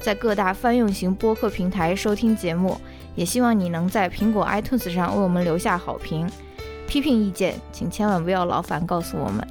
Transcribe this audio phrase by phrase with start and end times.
[0.00, 2.80] 在各大泛用型播客平台收听节目，
[3.16, 6.28] 也希望你能在苹果 iTunes 上为我们留下好评。
[6.86, 9.46] 批评意见，请千万不要劳烦告诉我们。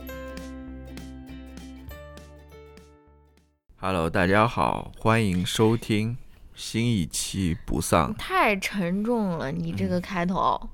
[3.76, 6.18] Hello，大家好，欢迎收听
[6.56, 8.16] 新一期不丧。
[8.16, 10.70] 太沉重了，你这个开头，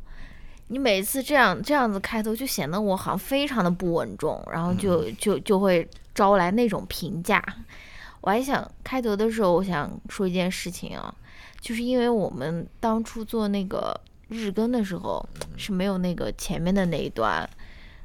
[0.67, 5.85] 你每次这样这样子开头，就显得我好像非常的不稳重，然后就就就会
[6.15, 7.43] 招来那种评价。
[8.23, 11.13] 我还想开头的时候，我想说一件事情啊，
[11.59, 13.93] 就是因为我们当初做那个
[14.29, 17.47] 日更的时候是没有那个前面的那一段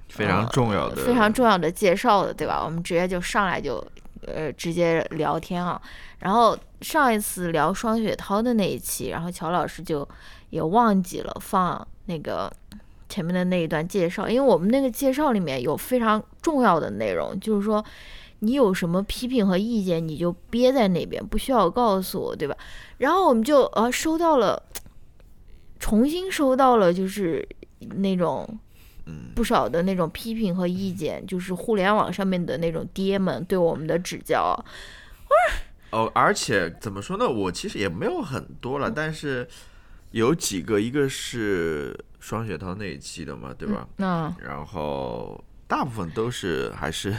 [0.09, 2.65] 非常重要的、非常重要的介绍的，对吧？
[2.65, 3.77] 我们直接就上来就
[4.27, 5.81] 呃直接聊天啊。
[6.19, 10.07] 然后上一次聊双雪涛的那一期，然后乔老师就
[10.51, 12.53] 也忘记了放那个
[13.09, 17.85] 前面的那一段介绍，因为我们那个介绍里面有非常重要的内容，就是说。
[18.41, 22.57] 你有什么批评和意见，你就憋在那边，不需要告诉我，对吧？
[22.99, 24.63] 然后我们就呃收到了，
[25.81, 27.45] 重新收到了，就是
[27.97, 28.47] 那种
[29.35, 34.57] 不少的那种批评和意见，就是互联网上面的那种爹们对我们的指教。
[35.91, 37.29] 哦，而且怎么说呢？
[37.29, 39.49] 我其实也没有很多了，但是
[40.13, 43.89] 有几个，一个是双雪涛那一期的嘛，对吧？
[43.97, 44.33] 嗯。
[44.41, 47.13] 然后大部分都是还是。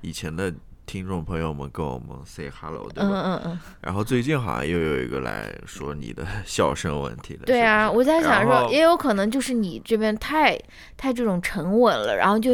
[0.00, 0.52] 以前的
[0.86, 3.08] 听众朋友们跟我们 say hello，对吧？
[3.08, 3.60] 嗯嗯嗯。
[3.80, 7.42] 然后最近好像又有一个来说你的笑声问题了。
[7.46, 10.58] 对啊，我在想说，也有可能就是你这边太
[10.96, 12.52] 太这种沉稳了，然后就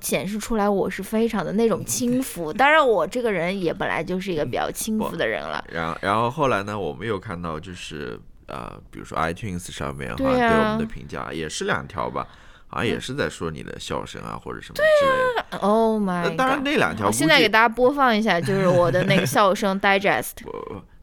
[0.00, 2.50] 显示出来我是非常的那种轻浮。
[2.54, 5.62] 当然，我这个人也本来就是一个比较轻浮的人了。
[5.70, 12.26] 然然后后来呢，我们又看到就是呃，比如说 iTunes 上面对我们的评价也是两条吧。
[12.66, 15.33] 好像也是在说你的笑声啊，或者什么之类的。
[15.60, 16.34] Oh my！
[16.36, 20.42] 当然那两条，现在给大家播放一下，就是我的那个笑声 digest。
[20.42, 20.52] 不，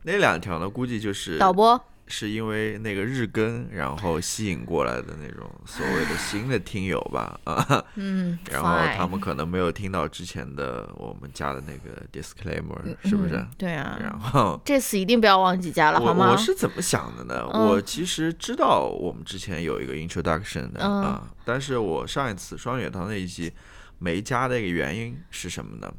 [0.04, 1.80] 那两条呢，估计就是导播。
[2.14, 12.76] 是因为那个日更，然后吸引过来的那种所谓的新的听友吧，啊， 嗯， 然后他们可能没有听到之前的我们加的那个 disclaimer，
[13.08, 13.42] 是不是？
[13.58, 13.98] 对啊。
[14.02, 16.32] 然后这次一定不要忘记加了，好吗？
[16.32, 17.48] 我是怎么想的呢？
[17.48, 23.54] 我其实知道我们之前有一个 introduction 的啊，但是我上一次双雪堂那一期
[24.02, 25.94] 没加的一个原因是什么呢？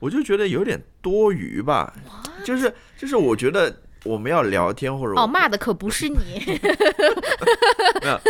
[0.00, 1.94] 我就觉得有点多余吧，
[2.44, 3.80] 就是就是我觉得。
[4.04, 6.42] 我们要聊天或者哦骂的可不是你，
[8.02, 8.20] 没有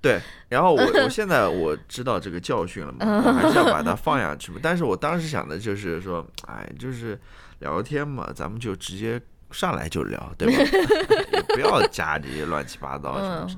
[0.00, 4.60] 对，然后我我现在我知道这个教训了嘛，还是要把它放下去嘛。
[4.62, 7.20] 但是我当时想的就是说，哎，就是
[7.58, 10.62] 聊天嘛，咱们就直接上来就聊，对吧？
[11.34, 13.56] 也不要加这些乱七八糟什么的。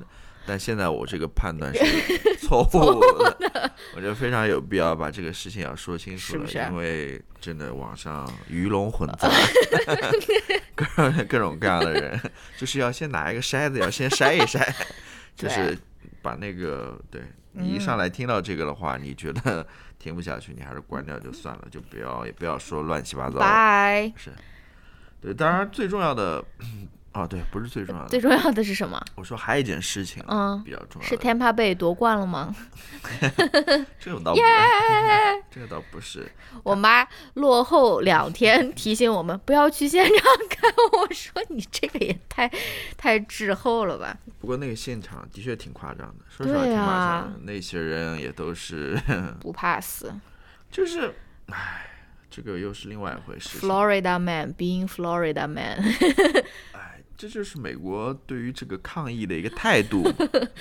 [0.49, 1.79] 但现在我这个判断是
[2.41, 9.29] 错误的，我觉得非常有必要把这个事情要说清楚了，因为真的网上鱼龙混杂，
[10.73, 12.19] 各各种各样的人，
[12.57, 14.67] 就是要先拿一个筛子，要先筛一筛，
[15.37, 15.77] 就是
[16.23, 17.21] 把那个对
[17.51, 19.63] 你一上来听到这个的话，你觉得
[19.99, 23.37] 听不下去，你还是关掉就算了，就不要也不要说乱七八糟。
[23.37, 24.31] 拜，是，
[25.21, 26.43] 对，当然最重要的。
[27.13, 28.09] 哦，对，不是最重要的。
[28.09, 29.03] 最重要的是什么？
[29.15, 31.07] 我说还有一件事情，嗯，比较重要。
[31.07, 32.55] 是 Tampa Bay 夺冠了吗？
[33.99, 34.39] 这个倒不
[35.49, 36.31] 这个倒不是。
[36.63, 40.15] 我妈落后两天提醒我们不要去现场
[40.49, 40.71] 看，
[41.01, 42.49] 我说你这个也太
[42.95, 44.15] 太滞后了吧。
[44.39, 46.85] 不过那个现场的确挺夸张的，说实话挺夸
[47.21, 47.39] 张的。
[47.43, 48.99] 那些人也都是
[49.39, 50.13] 不怕死，
[50.71, 51.13] 就是，
[51.47, 51.85] 唉。
[52.31, 53.57] 这个又是另外一回事。
[53.57, 55.83] Florida man being Florida man。
[57.19, 60.03] 哎，这就是美国对于这个抗议的一个态度，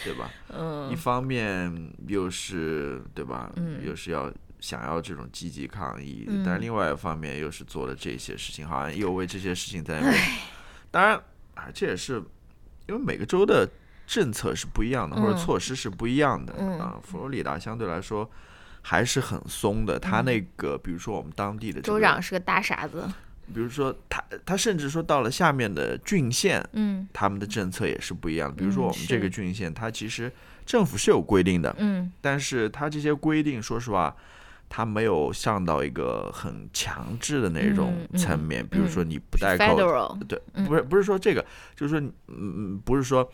[0.04, 0.28] 对吧？
[0.52, 0.90] 嗯。
[0.90, 3.52] 一方面又是对吧？
[3.54, 3.86] 嗯。
[3.86, 10.00] 又是要想要这种积极抗议，但另外一方面又是做了这些事情，好像又为这些事情在。
[10.90, 11.16] 当然，
[11.54, 12.22] 啊，这也是
[12.88, 13.68] 因为每个州的
[14.06, 16.54] 政策是不一样的，或者措施是不一样的。
[16.58, 16.78] 嗯。
[16.80, 18.28] 啊，佛罗里达相对来说。
[18.80, 23.06] 还是很松的，他那个，比如说我们当地的州长是个大傻子。
[23.52, 28.56] 比如说他，他甚至说到了下面的郡县，嗯，他们的政策也是不一样的。
[28.56, 30.30] 比如说我们这个郡县，它其实
[30.66, 34.14] 政府是有规定的，嗯，但是它这些规定，说实话，
[34.68, 40.66] 它没有上到一个很强制的那种嗯嗯层面，比如嗯说你不戴口罩对，嗯。
[40.66, 42.12] 不是不是说这个，就是说，嗯，
[42.74, 43.26] 嗯不是说，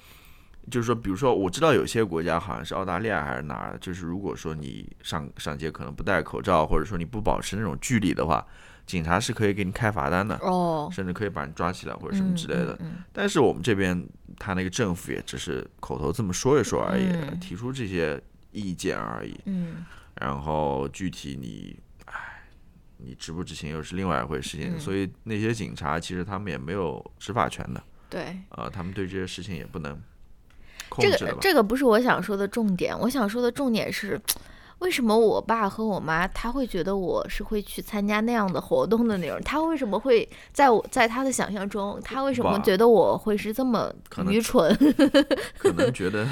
[0.70, 8.46] 就是说，比如说，我知道有些国家好像是澳大利亚还是哪儿，就是如果说你上上街可能不戴口罩，或者说你不保持那种距离的话，
[8.86, 12.74] 警察是可以给你开罚单的，哦，甚至可以把你抓起来或者什么之类的。
[12.74, 14.06] 嗯嗯但是我们这边
[14.38, 18.20] 他那个政府也只是口头这么说一说而已，嗯提出这些
[18.52, 19.38] 意见而已。
[19.46, 19.84] 嗯
[20.20, 22.14] 然后具体你，唉，
[22.98, 24.76] 你执不执行又是另外一回事情。
[24.76, 27.82] 嗯所以那些警察其实他们也没有执法权的。
[28.08, 28.36] 对。
[28.50, 30.00] 啊，他们对这些事情也不能
[30.88, 31.26] 控这？
[31.26, 34.20] 个这个不是我想说的重点，我想说的重点是，
[34.84, 39.40] 为什么我爸和我妈他会觉得我是会去参加那样的活动的那种？
[39.42, 43.90] 他为什么会在我在他的想象中，他为什么觉得我会是这么
[44.28, 44.76] 愚蠢？
[45.58, 46.26] 可能觉得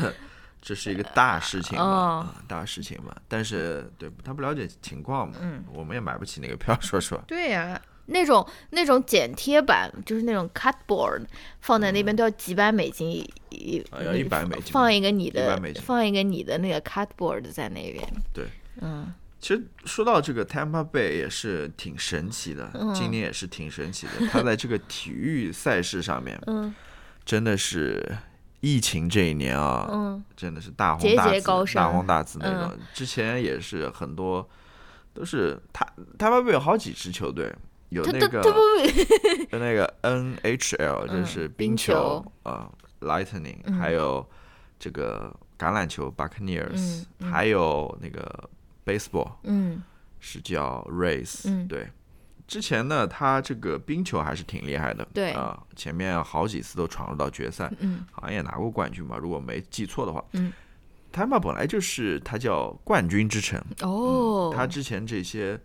[0.60, 3.16] 这是一个大事情嘛，大事情嘛。
[3.26, 7.22] 但是对他不了解情况嘛，嗯，我们也买不起那个票，说实话。
[7.26, 11.24] 对呀、那种那种剪贴板，就是那种 cardboard，
[11.60, 14.72] 放在那边都要几百美金一一，啊要100美金。
[14.72, 15.32] 放一个你100
[15.74, 18.06] 的放一个你的那个 cardboard 在那边。
[18.32, 18.46] 对，
[18.80, 19.12] 嗯。
[19.40, 22.94] 其实说到这个 Tampa Bay 也是挺神奇的，嗯。
[22.94, 24.26] 今年也是挺神奇的。
[24.30, 26.72] 他在这个体育赛事上面，嗯。
[27.24, 28.16] 真的是
[28.60, 30.24] 疫情这一年啊，嗯。
[30.36, 32.78] 真的是大红大紫、节高大红大紫那种。
[32.94, 34.48] 之前也是很多
[35.12, 35.84] 都是他
[36.16, 37.52] 他们有好几支球队，
[37.94, 38.58] 有那个他不
[39.50, 43.74] 有那个 NHL 就嗯是冰冰球啊、Lightning，、嗯。
[43.74, 44.26] 还有
[44.78, 48.48] 这个橄榄球 Buccaneers，、还有那个
[48.84, 49.82] Baseball 嗯。
[50.20, 51.68] 是叫 Rays，、嗯。
[51.68, 51.88] 对。
[52.48, 55.32] 之前呢，他这个冰球还是挺厉害的，对。
[55.32, 58.04] 啊、前面好几次都闯入到决赛，嗯。
[58.10, 60.22] 好像也拿过冠军吧，如果没记错的话。
[60.32, 60.52] 嗯，
[61.10, 65.58] 他们本来就是他叫冠军之城，哦，他之前这些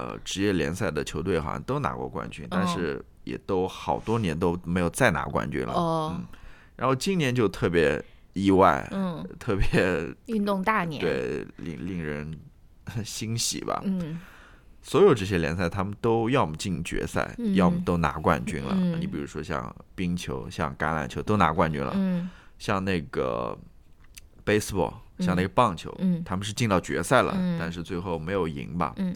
[0.00, 5.72] 呃职业联赛的球队好像都拿过冠军，但哦是也都好多年都没有再拿冠军了。
[5.74, 6.24] 哦嗯，
[6.76, 8.02] 然后今年就特别
[8.32, 12.38] 意外，嗯，特别运动大年，对令令人
[13.04, 13.80] 欣喜吧。
[13.84, 14.18] 嗯
[14.82, 18.74] 所有这些联赛，他们都要么进决赛，嗯要么都拿冠军了。
[18.74, 23.56] 嗯你比如说像冰球、像橄榄球都拿冠军了，嗯像那个
[24.44, 28.94] baseball，像那个棒球，嗯他们是进到决赛了，嗯但是最后没有赢吧。
[28.96, 29.14] 嗯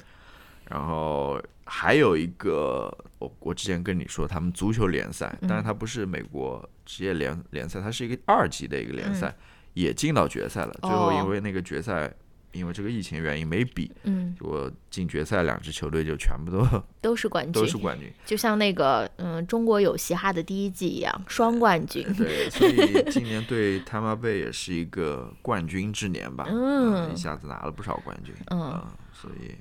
[0.69, 5.49] 然后还有一个，我我之前跟你说，他们足球联赛，嗯。
[5.49, 9.45] 但是它不是美国职业联联赛，它是一个二级的一个联赛，嗯。
[9.75, 10.75] 也进到决赛了。
[10.83, 12.13] 最后哦因为那个决赛，
[12.53, 16.65] 因为这个疫情原因没比，嗯，我进决赛两支球队就全部都
[17.03, 18.09] 都是冠军，都是冠军。
[18.25, 22.07] 就像那个嗯中国有嘻哈的第一季一样，双冠军。
[22.15, 27.13] 对，所以今年对他妈贝也是一个冠军之年吧，嗯。
[27.13, 28.61] 一下子拿了不少冠军，嗯。
[28.61, 29.55] 啊所以，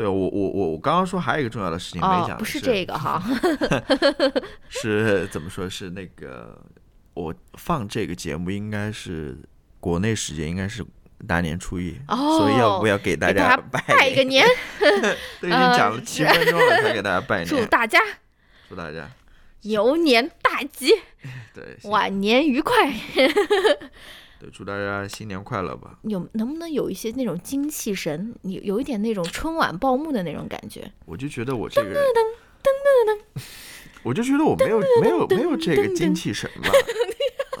[0.00, 3.22] 对我我我我刚刚说还有一个重要的事情没讲，，哦不是这个哈，
[4.70, 5.68] 是怎么说？
[5.68, 6.58] 是那个
[7.12, 9.36] 我放这个节目应该是
[9.78, 10.82] 国内时间应该是
[11.28, 14.46] 大年初一，哦所以要不要给大家拜拜一个年，
[15.42, 17.98] 都已经讲了七分钟了，才给大家拜年，祝大家
[18.70, 19.06] 祝大家
[19.64, 20.94] 牛年大吉，
[21.52, 22.90] 对晚年愉快。
[24.40, 25.98] 对祝大家新年快乐吧。
[26.04, 30.90] 有能不能有一些那种精气神，有有一点那种春晚报幕的那种感觉？
[31.04, 32.02] 我就觉得我这个人，
[34.02, 36.70] 我就觉得我没有没有没有这个精气神吧，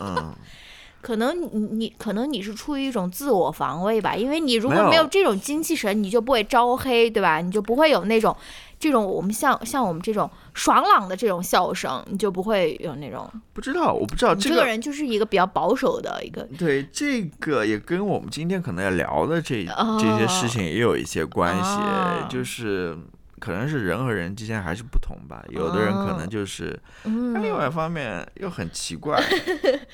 [0.00, 0.34] 嗯，
[1.02, 7.42] 可能你你可能你是出于一种自我防卫吧，因为你如果没有这种精气神，你就不会招黑，对吧？
[7.42, 8.34] 你就不会有那种
[8.80, 13.30] 这种我们像像我们这种爽朗的这种笑声，你就不会有那种。
[13.52, 22.96] 不知道，我不知道你这个这个人就是一个比较保守的一个，对这个也跟我们今天可能要聊的这、哦这些事情也有一些关系，哦就是
[23.38, 25.44] 可能是人和人之间还是不同吧。
[25.50, 29.22] 有的人可能就是，嗯但另外一方面又很奇怪，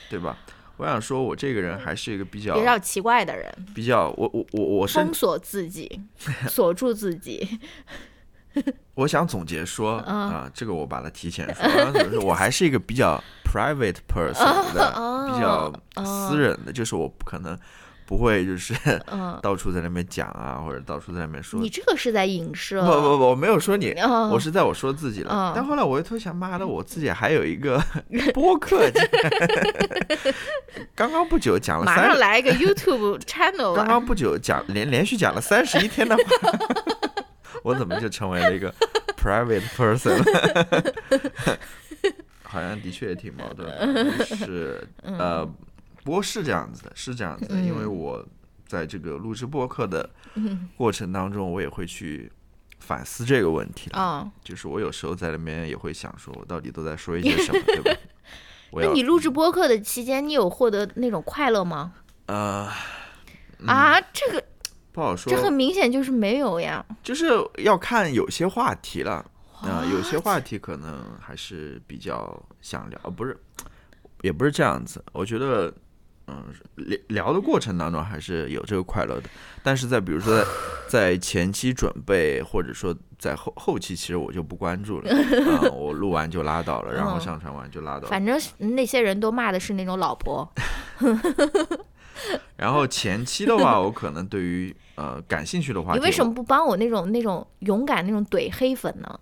[0.08, 0.38] 对吧？
[0.76, 6.00] 我想说，我这个人还是一个比较比较奇怪的人，比较，我我我我是封锁自己，
[6.48, 7.58] 锁住自己。
[8.94, 17.58] 我想总结说嗯啊、这个我把它提前说，我想说我还是一个比较 private person 的，哦比较哦私人的，就是我不可能
[18.06, 18.74] 不会就是
[19.10, 21.60] 嗯， 到处在那边讲啊，或者到处在那边说。
[21.60, 22.80] 你这个是在影射。
[22.82, 25.30] 不不不，我没有说你，哦我是在我说自己了。
[25.32, 27.82] 嗯但后来我又突然想，妈的，我自己还有一个
[28.32, 28.90] 播客，
[30.94, 33.74] 刚刚不久讲了马上三，来一个 YouTube channel。
[33.74, 36.22] 刚刚不久讲连连续讲了三十一天的话，
[37.62, 38.72] 我怎么就成为了一个
[39.16, 40.16] private person？
[42.42, 45.44] 好像的确也挺矛盾的，是呃，
[46.04, 48.26] 不过是这样子的，是这样子的，因为嗯我
[48.66, 52.30] 在这个录制播客的嗯过程当中，我也会去
[52.78, 53.98] 反思这个问题的。
[53.98, 58.00] 啊，就是我有时候在里面也会想，说我到底都在说一些什么，对吧？
[58.72, 61.92] 那你录制播客的期间，你有获得那种快乐吗？
[62.26, 62.70] 呃
[63.66, 64.42] 啊，这个
[64.96, 66.82] 不好说这，很明显就是没有呀。
[67.02, 69.22] 就是要看有些话题了。
[69.60, 73.36] 啊、有些话题可能还是比较想聊，不是，
[74.22, 75.02] 也不是这样子。
[75.12, 75.72] 我觉得，
[76.26, 76.44] 嗯，
[76.76, 79.28] 聊聊的过程当中还是有这个快乐的，
[79.62, 80.46] 但是在比如说在
[80.88, 85.10] 在前期准备，或者说在后后期，其实我就不关注了。
[85.10, 88.08] 啊、我录完就拉倒了，然后嗯上传完就拉倒了。
[88.08, 90.48] 反正那些人都骂的是那种老婆。
[92.56, 99.20] 然后前期的话，我可能对于呃感兴趣的话，你为什么不帮我那种那种勇敢那种怼黑粉呢？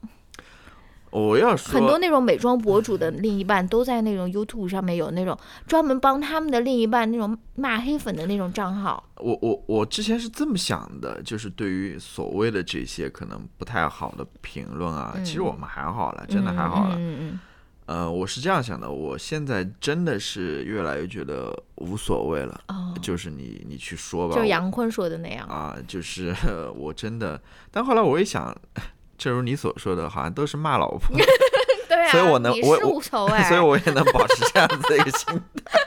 [1.11, 9.01] 我要说很多那种美妆博主的另一半都在那种 YouTube 上面有那种专门帮他们的另一半那种骂黑粉的那种账号。
[9.19, 16.97] 我我我之前是这么想的，就是对于所谓的这些可能不太好的评论啊，其实我们还好了，真的还好了。
[16.99, 17.41] 嗯嗯
[17.87, 25.47] 呃，我是这样想的，我现在真的是越来越觉得无所谓了，嗯，哦，就是你你去说吧，就杨坤说的那样。
[25.49, 26.35] 啊，就是
[26.75, 28.57] 我真的，但后来我一想，
[29.19, 31.15] 正如你所说的，好像都是骂老婆，
[31.87, 35.79] 对啊，所以我能我无所谓，所以我也能保持这样子的一个心态，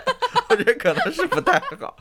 [0.50, 1.98] 我觉得可能是不太好。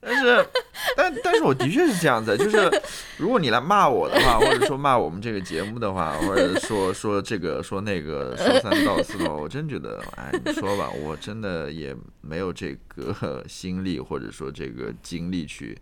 [0.00, 0.46] 但是，
[0.96, 2.70] 但但是我的确是这样子，就是
[3.16, 15.76] 如果你来骂我的话， 或者说骂我们这个节目的话，或者说说这个说那个说三道四的话，我真觉得，哎，你说吧，我真的也没有这个心力，或者说这个精力去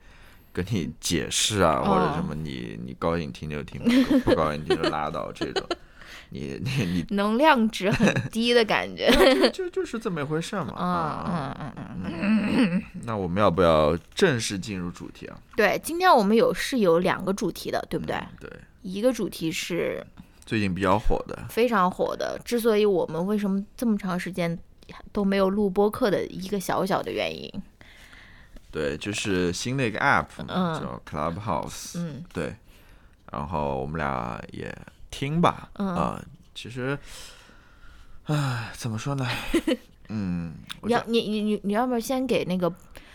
[0.53, 5.63] 跟你解释啊，或者什么你你高兴听就听，不不高兴听就拉倒这种。
[6.31, 9.09] 你你你 能量值很低的感觉。
[9.51, 10.75] 就就是这么一回事儿嘛。
[10.77, 15.39] 嗯啊，嗯嗯嗯，那我们要不要正式进入主题啊？
[15.57, 18.17] 对，今天我们有是有两个主题的，对不对？
[18.17, 18.51] 嗯对，
[18.83, 20.05] 一个主题是
[20.45, 24.59] 最近比较火的，非常火的，之所以我们为什么这么长时间
[25.13, 27.51] 都没有录播客的一个小小的原因。
[28.73, 31.93] 对，就是新的一个 app 叫 Clubhouse。
[31.99, 32.55] 嗯对，
[33.33, 34.77] 然后我们俩也
[35.11, 35.71] 听吧。
[35.75, 36.23] 嗯啊，
[36.55, 36.99] 其实，
[38.25, 39.27] 唉，怎么说呢？
[40.09, 42.73] 嗯，你要你你你你要不要先给那个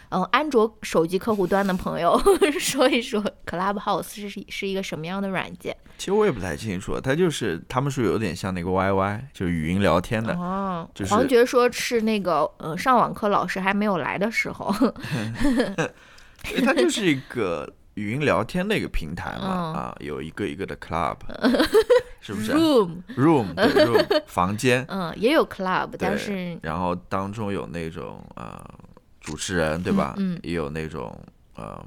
[0.10, 2.20] 嗯安卓手机客户端的朋友
[2.60, 5.76] 说一说 Clubhouse 是是一个什么样的软件？
[5.98, 10.34] 其实我也不太清楚，它就是他们说有点像那个 YY，就是语音聊天的。
[10.34, 14.74] 哦，就是黄觉说是那个呃上网课老师还没有来的时候，
[16.50, 21.16] 因 为它就是一个语音聊天的一个平台嘛，嗯啊，有一个一个的 club，
[22.22, 28.64] 是不是 Room，？room 对 room 房间，嗯，也有 Club，但是然后当中有那种呃
[29.20, 30.14] 主持人对吧？
[30.18, 31.20] 嗯嗯也有那种
[31.56, 31.84] 呃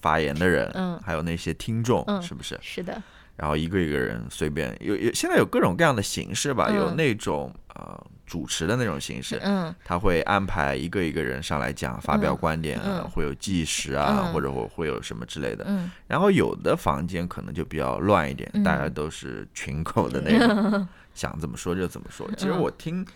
[0.00, 2.58] 发言的人，嗯还有那些听众，嗯是不是？
[2.62, 3.02] 是的，
[3.36, 9.74] 然后一个一个人随便有有，现在有各种各样的形式吧，嗯有那种呃主持的那种形式，嗯。
[9.84, 12.36] 他会安排一个一个人上来讲，发表嗯。
[12.38, 14.32] 观点会有计时啊，嗯。
[14.32, 15.66] 或者会会有什么之类的。
[15.68, 15.90] 嗯。
[16.06, 18.62] 然后有的房间可能就比较乱一点，嗯。
[18.64, 22.26] 大家都是群口的那种， 想怎么说就怎么说。
[22.38, 23.06] 其实嗯我听，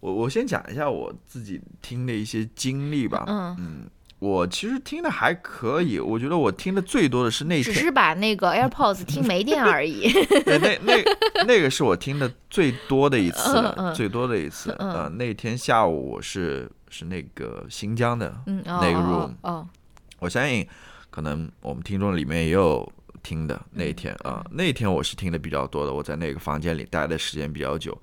[0.00, 3.24] 我我先讲一下我自己听的一些经历吧。
[3.28, 10.12] 嗯，嗯，我其实听的还可以，我觉得我听的最多的是那天，只是把那个 AirPods 听没电而已。
[10.44, 14.74] 对，那那那个是我听的最多的一次了，最多的一次。
[14.80, 19.68] 嗯呃，那天下午我是是那个新疆的，那个哦 room 哦，
[20.18, 20.66] 我相信
[21.10, 22.90] 可能我们听众里面也有
[23.22, 27.96] 听的那一天啊、那一天我是听的比较多的，我在那个房间里待的时间比较久，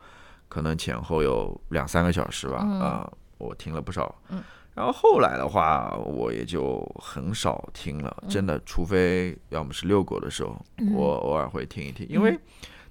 [0.48, 4.16] 可能前后有两三个小时吧啊、嗯我听了不少。
[4.30, 4.42] 嗯
[4.76, 10.94] 然后后来的话，我也就很少听了，真的，除非要么是遛狗的时候，嗯。
[10.94, 12.38] 我偶尔会听一听，因为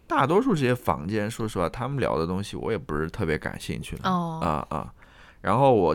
[0.07, 4.09] 大多数这些房间，说实话，他们聊的东西我也不是特别感兴趣的。
[4.09, 4.93] 哦，啊啊，
[5.43, 5.95] 然后我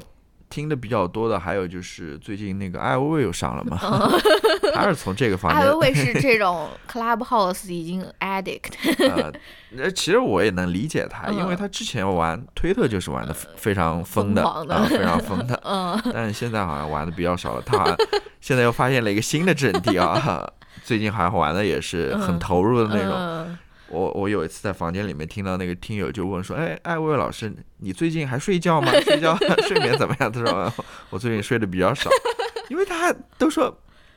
[0.49, 3.77] 听的比较多的还有就是最近那个艾薇薇又上了嘛，
[4.73, 8.73] 他是从这个方面艾薇薇是这种 Clubhouse 已经 addict，
[9.09, 9.31] 呃，
[9.77, 17.95] 呃其实我也能理解他，因为嗯他之前玩推特就是玩的非常疯的啊，非常疯的，嗯但是现在好像玩的比较少了，他好像
[18.41, 20.47] 现在又发现了一个新的阵地啊。
[20.83, 23.57] 最近好像玩的也是很嗯投入的那种。
[23.91, 28.91] 嗯我我有一次在房间里面听到那个听友就问说：“哎，艾薇薇老师，你最近还睡觉吗？
[29.01, 29.35] 睡觉
[29.67, 30.73] 睡眠怎么样？”他说：“呃
[31.09, 32.09] 我最近睡得比较少，
[32.69, 33.75] 因为他都说，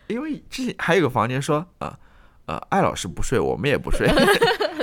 [0.08, 1.98] 因为之前还有个房间说啊
[2.46, 4.06] 呃艾老师不睡，我们也不睡，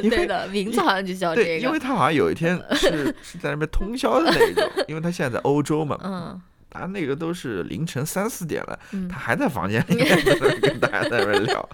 [0.02, 10.08] 对的，名字好像就叫对，这个，因为他好像有一天是是在那边通宵的那种，因为他现在在欧洲嘛，嗯啊，那个都是凌晨三四点了，嗯他还在房间里面
[10.62, 11.70] 跟大家在那边聊，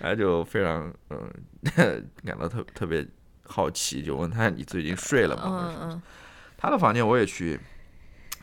[0.00, 1.30] 他就非常嗯
[2.24, 3.06] 感到特特别
[3.46, 6.02] 好奇，就问他你最近睡了吗？
[6.56, 7.58] 他的房间我也去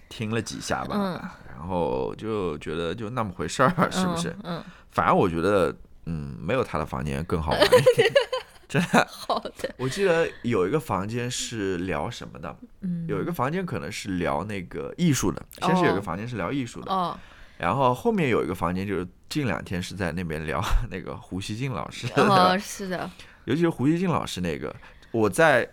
[0.09, 1.21] 听了几下吧，嗯
[1.57, 4.29] 然后就觉得就那么回事儿，是不是？
[4.43, 8.07] 嗯，嗯反而我觉得嗯没有他的房间更好玩一点。
[8.69, 17.17] 真的，好的， 我记得有一个房间是聊什么的，嗯，有一个房间可能是聊那个艺术的，先是有一个哦房间是聊艺术的，哦。
[17.57, 23.09] 然后后面有一个房间就是近两天是在那边聊 那个胡锡进老师的，哦，是的，
[23.45, 24.75] 尤其是胡锡进老师那个，
[25.11, 25.67] 我在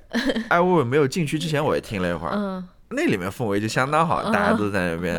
[0.49, 5.15] 艾薇薇没有进去之前我也听了一会儿，嗯那里面氛围就相当好，嗯大家都在那边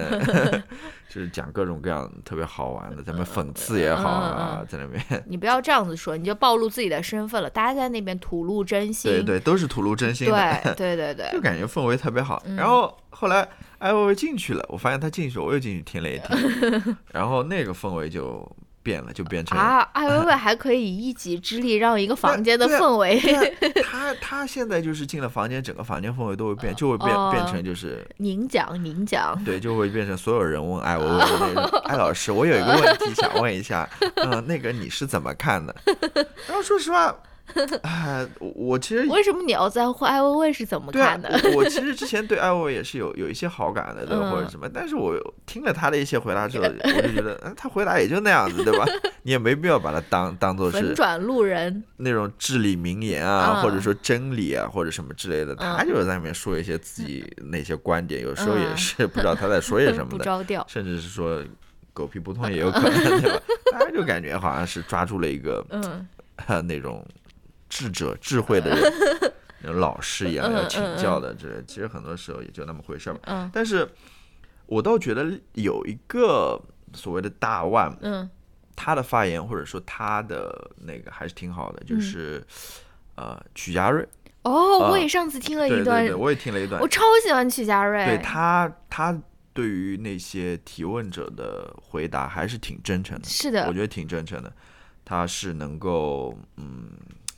[1.10, 7.50] 就是讲各种各样特别好玩的，在那边讽刺也好啊，嗯在那边你不要这样子说，你就暴露自己的身份了。
[7.50, 12.42] 大家在那边吐露真心，对对都是吐露真心的， 对对对就，感觉氛围特别好。
[12.46, 13.48] 嗯然后后来
[13.80, 18.46] 艾薇薇进去了，我发现她进去，我又进去听了一听， 然后那个氛围就
[18.86, 23.20] 变了，就变成啊，艾薇薇还可以以一己之力让一个房间的氛围
[23.84, 31.80] 他他现在就是进了房间，整个房间氛围都会变，就会变哦变成就是您讲您讲，对，就会变成所有人问艾薇薇的那种。
[31.86, 35.76] 艾老师，我有一个问题想问一下，嗯、那个你是怎么看的？
[36.48, 37.16] 然后说实话，
[37.84, 48.86] 哎，我我其实为什么你要在乎艾薇薇是怎么看的？，我我 其实之前对艾薇薇也是有有一些好感的，对或者什么，但是我听了他的一些回答之后， 我就觉得，嗯，他回答也就那样子，对吧？
[49.24, 60.66] 你也没必要把它当当做是粉转路人，那种至理名言啊，嗯或者说真理啊，或者什么之类的，他嗯就是在那面说一些自己那些观点，有时候也嗯是不知道他在说些什么不的，着调。
[60.68, 61.42] 甚至是说
[61.94, 63.40] 狗屁不通也有可能，对吧？
[63.72, 66.08] 大家就感觉好像是抓住了一个嗯
[66.48, 67.04] 呃那种
[67.70, 68.70] 智者、智慧的
[69.62, 73.20] 人， 老师一样要请教的，这其实很多时候也就那么回事儿吧。
[73.26, 73.50] 嗯。
[73.54, 73.88] 但是
[74.66, 76.62] 我倒觉得有一个
[76.94, 78.30] 所谓的大腕，嗯。
[78.78, 82.02] 他的发言或者说他的那个还是挺好的，就嗯。
[82.02, 82.46] 是、
[83.16, 84.06] 呃曲家瑞，
[84.42, 86.06] 哦，啊我也上次听了一段。
[86.20, 86.82] 我也听了一段。
[86.82, 88.06] 我，超喜欢曲家瑞。
[88.06, 89.18] 对他他
[89.54, 93.66] 对于那些提问者的回答还是挺真诚的，是的。
[93.68, 94.52] 我，觉得挺真诚的，
[95.06, 96.90] 他是能够嗯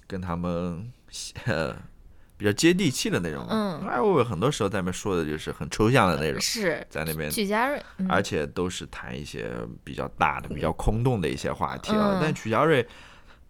[0.08, 0.92] 跟他们
[1.46, 1.76] 呃
[2.38, 3.82] 比较接地气的那种，嗯。
[3.88, 8.10] 艾薇薇很多时候在那边说的就是很抽象的那种，是在那边曲家瑞，嗯。
[8.10, 9.52] 而且都是谈一些
[9.84, 12.14] 比较大的、比较空洞的一些话题啊。
[12.14, 12.20] 嗯。
[12.22, 12.88] 但曲家瑞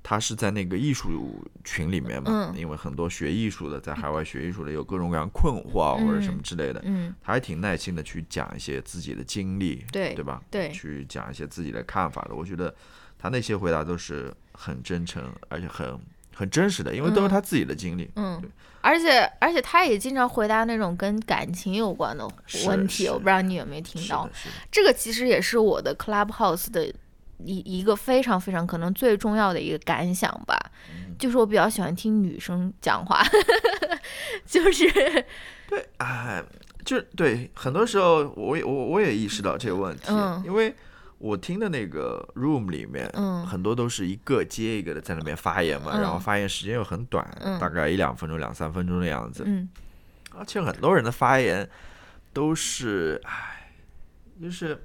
[0.04, 2.58] 他是在那个艺术群里面嘛，嗯。
[2.58, 10.41] 因为很多学艺术的在海外学艺术的有各种各样困惑啊、或者什么之类的，嗯，他还挺耐心的去讲一些自己的经历，对对吧？
[10.50, 10.72] 对。
[10.72, 12.34] 去讲一些自己的看法的。
[12.34, 12.74] 我觉得
[13.20, 16.00] 他那些回答都是很真诚，而且很
[16.38, 17.30] 很真实的，因为都是嗯。
[17.30, 18.08] 他自己的经历。
[18.15, 18.50] 嗯对，
[18.82, 22.28] 而且而且他也经常回答那种跟感情有关的
[22.67, 24.30] 问题，我不知道你有没有听到
[24.71, 26.86] 这个其实也是我的 Clubhouse 的
[27.43, 30.56] 一一个非常非常可能最重要的一个感想吧，
[30.89, 31.15] 嗯。
[31.17, 33.23] 就是我比较喜欢听女生讲话，
[34.45, 34.88] 就是
[35.67, 36.43] 对，哎，
[36.86, 40.41] 就是对，很多时候我也我我也意识到这个问题，嗯。
[40.45, 40.73] 因为
[41.19, 43.45] 我听的那个 room 里面，嗯。
[43.45, 46.01] 很多都是一个接一个的在那边发言嘛，嗯。
[46.01, 47.60] 然后发言时间又很短，嗯。
[47.60, 49.67] 大概一两分钟、两三分钟的样子，嗯。
[50.36, 51.67] 而且很多人的发言
[52.34, 53.71] 都是，唉，
[54.41, 54.84] 就是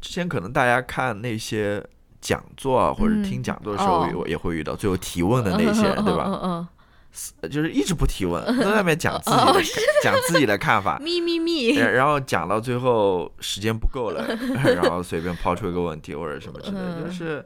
[0.00, 1.84] 之前可能大家看那些
[2.20, 3.22] 讲座啊，或者嗯。
[3.22, 4.24] 听讲座的时候，哦。
[4.24, 6.24] 也也会遇到最后提问的那些人，对吧？
[6.26, 6.68] 嗯嗯呃
[7.50, 9.60] 就是一直不提问，都 在那边讲自己哦的
[10.02, 10.98] 讲自己的看法。
[11.00, 14.26] 嗯，，咪咪咪，然然后讲到最后时间不够了，
[14.74, 17.44] 然后随便抛出一个问题或者什么之类就是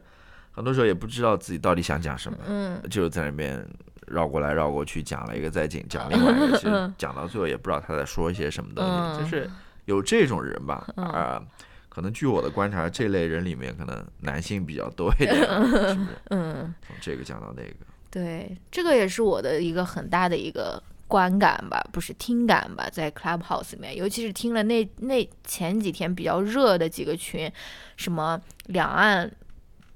[0.51, 2.81] 很多时候也不知道自己到底想讲什么，嗯。
[2.89, 3.65] 就在那边
[4.07, 6.93] 绕过来绕过去讲了一个再讲讲另 外一个，其实嗯。
[6.97, 9.19] 讲到最后也不知道他在说一些什么东西，嗯。
[9.19, 9.49] 就是
[9.85, 11.05] 有这种人吧，嗯。
[11.07, 11.41] 啊、
[11.87, 15.97] 可能据我的观察，这类人里面可能男性比较多一点，是不是？
[16.29, 17.73] 嗯，从这个讲到那个，
[18.11, 27.49] 对，这个也是我的一个很大的一个观感吧，不是听感吧，在 Clubhouse 里面，尤其是听了那那前几天比较热的几个群，
[27.95, 29.31] 什么两岸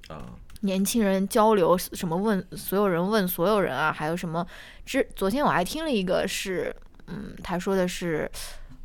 [0.08, 4.47] 啊、年轻人交流，什么问所有人问所有人啊，还有什么？
[4.86, 6.73] 之昨天我还听了一个是，
[7.08, 8.32] 嗯，他说的是，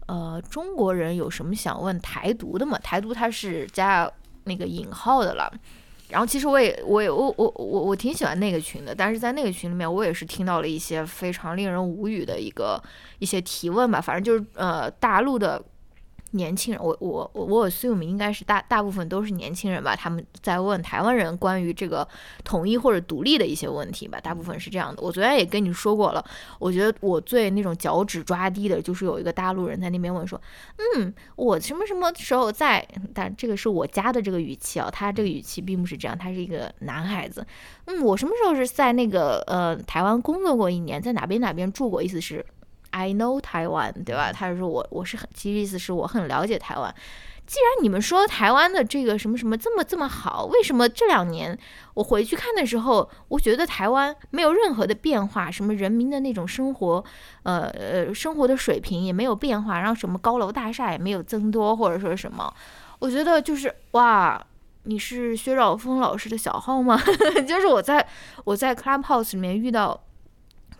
[0.07, 2.77] 呃，中国人有什么想问台独的嘛？
[2.81, 4.11] 台独他是加
[4.43, 5.53] 那个引号的了。
[6.11, 12.83] 然后其实我也我也我我我我挺喜欢那个群的，但是在那个群里面，我也是听到了一些非常令人无语的一个
[13.19, 14.01] 一些提问吧。
[14.01, 15.63] 反正就是呃，大陆的
[16.33, 22.07] 年轻人，我我我我 assume 应该是大大部分都是年轻人吧，他们在问台湾人关于这个
[22.45, 25.03] 统一或者独立的一些问题吧，大部分是这样的。
[25.03, 26.25] 我昨天也跟你说过了，
[26.59, 30.41] 我觉得我最那种脚趾抓地的就是有一个大陆人在那边问说，
[30.97, 32.87] 嗯，我什么什么时候在？
[33.13, 37.45] 但这个是我家的这个语气啊，他这个语气并不是这样，他是一个男孩子，
[37.87, 42.45] 嗯，我什么时候是在那个呃台湾工作过一年，在哪边哪边住过，意思是。
[42.91, 44.33] I know Taiwan，对吧？
[44.33, 46.95] 他说我我是很，其实意思是我很了解台湾。
[47.47, 51.59] 既然你们说台湾的这个什么什么这么这么好，为什么这两年
[51.95, 57.05] 我回去看的时候，我觉得台湾没有任何的变化，什么人民的那种生活，
[57.43, 62.53] 呃呃生活的水平也没有变化，然后什么高楼大厦也没有增多，或者说什么？
[63.01, 64.41] 我觉得就是哇，
[64.85, 67.01] 你是薛兆丰老师的小号吗？
[67.49, 68.07] 就是我在
[68.45, 70.01] 我在 Clubhouse 里面遇到。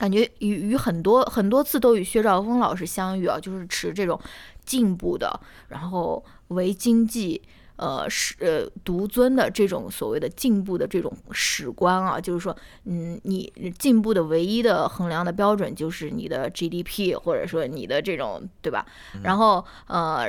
[0.01, 4.19] 感觉与与很多很多次都与薛兆丰老师相遇啊，就是持这种
[4.65, 7.39] 进步的，然后唯经济
[7.77, 18.87] 呃是呃独尊的这种所谓的进步的这种史观啊，就是说，嗯，你进步的唯一的衡量的标准就是你的 GDP，或者说你的这种对吧？
[19.23, 20.27] 然后呃，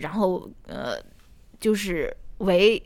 [0.00, 1.00] 然后呃，
[1.60, 2.82] 就是唯。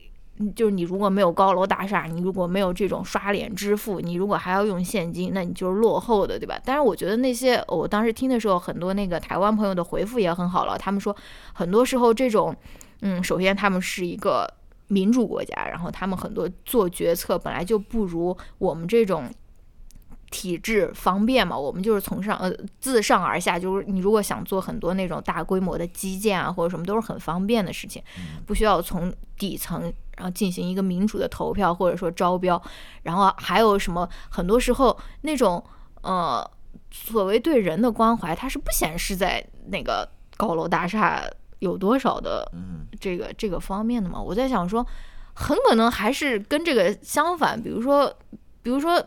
[0.55, 6.59] 就是你如果没有高楼大厦，你如果没有这种刷脸支付，你如果还要用现金，那你就是落后的，对吧？
[6.65, 10.79] 但是我觉得那些我当时听的时候，很多那个台湾朋友的回复也很好了。
[10.79, 11.15] 他们说，
[11.53, 12.55] 很多时候这种，
[13.03, 14.47] 嗯，首先他们是一个
[14.89, 19.31] 民主国家，然后他们很多做决策本来就不如我们这种。
[20.33, 21.59] 体制方便嘛？
[21.59, 28.01] 我们就是从上呃自上而下，就是你如果想做很多那种大规模的基建啊或者什么，都是很方便的事情，
[28.47, 32.63] 不需要从底层然后进行一个民主的投票或者说招标，
[33.05, 34.07] 然后还有什么？
[34.29, 35.65] 很多时候那种
[36.03, 36.49] 呃
[36.91, 40.07] 所谓对人的关怀，它是不显示在那个
[40.37, 41.25] 高楼大厦
[41.61, 42.47] 有多少的
[43.01, 44.21] 这个这个方面的嘛？
[44.21, 44.87] 我在想说，
[45.33, 48.15] 很可能还是跟这个相反，比如说
[48.63, 49.03] 比如说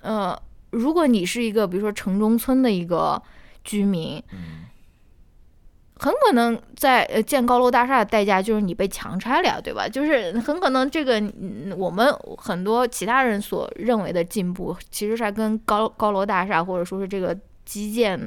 [0.00, 0.34] 呃。
[0.70, 3.22] 如果你是一个，比如说城中村的一个
[3.64, 4.22] 居民，
[5.98, 9.88] 很可能在呃建高楼大厦的代价就是你被强拆了呀，对吧？
[9.88, 11.20] 就是很可能这个
[11.76, 18.18] 我们很多其他人所认为的进步，其实是跟高高楼大厦或者说是这个基建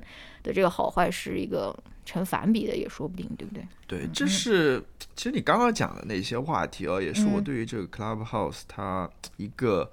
[0.43, 3.65] 的这个好坏是一个成反比的，也说不定，对不对？
[3.87, 4.83] 对，这是
[5.15, 9.89] 其实你刚刚讲的那些话题哦，也是我对于这个 Clubhouse 它一个。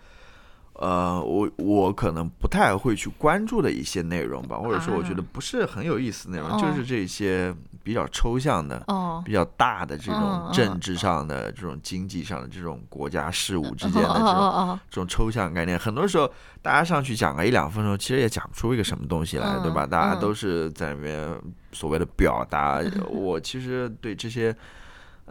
[0.78, 8.80] 呃，我我可能不太会去关注的一些内容吧，或者说我觉得不是很有意思内容，就是这些比较抽象的、
[9.24, 15.76] 比较大的这种政治上的、这种经济上的、这种国家事务之间的这种这种抽象概念。
[15.76, 16.30] 很多时候
[16.62, 19.84] 大家上去讲个一两分钟，其实也讲不出一个什么东西来，对吧？
[19.84, 21.28] 大家都是在里面
[21.72, 22.80] 所谓的表达。
[23.10, 24.54] 我其实对这些。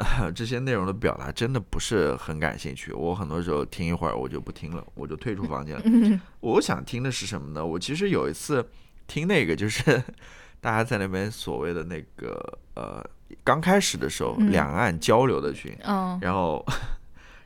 [0.36, 6.20] 这些内容的表达真的不是很感兴趣，我很多时候听一会儿我就不听了，我就退出房间了。
[6.40, 7.66] 我想听的是什么呢？
[7.66, 8.68] 我其实有一次
[9.08, 10.04] 听那个，就是
[10.62, 13.04] 大家在那边所谓的那个呃，
[13.44, 15.76] 刚开始的时候两岸交流的群，
[16.22, 16.66] 然后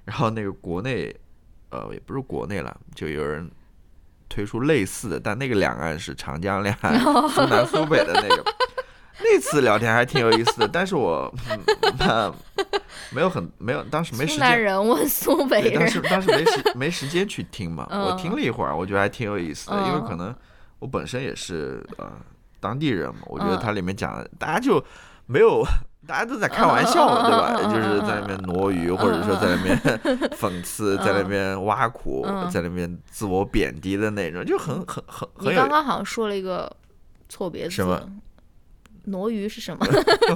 [0.05, 1.15] 然后那个国内
[1.69, 3.49] 呃也不是国内了，就有人
[4.27, 8.43] 推出类似的，但那个两岸是长江两岸，苏南苏北的那个。
[9.23, 11.33] 那次聊天还挺有意思的，但是我
[13.11, 14.39] 没有很没有，当时没时间。
[14.39, 17.87] 南人问苏北人，当时当时没时没时间去听嘛。
[17.91, 20.33] 我听了一会儿，我觉得还挺有意思的，因为可能
[20.79, 22.11] 我本身也是呃
[22.59, 23.21] 当地人嘛。
[23.25, 24.83] 我觉得它里面讲的，大家就
[25.25, 25.63] 没有，
[26.07, 27.55] 大家都在开玩笑，对吧？
[27.63, 29.77] 就是在那边挪鱼，或者说在那边
[30.31, 35.51] 讽刺，在那边挖苦，在那边自我贬低的那种，就很很很很有。
[35.51, 36.71] 你刚刚好像说了一个
[37.27, 37.71] 错别字。
[37.71, 38.01] 什么？
[39.05, 39.85] 挪鱼是什么？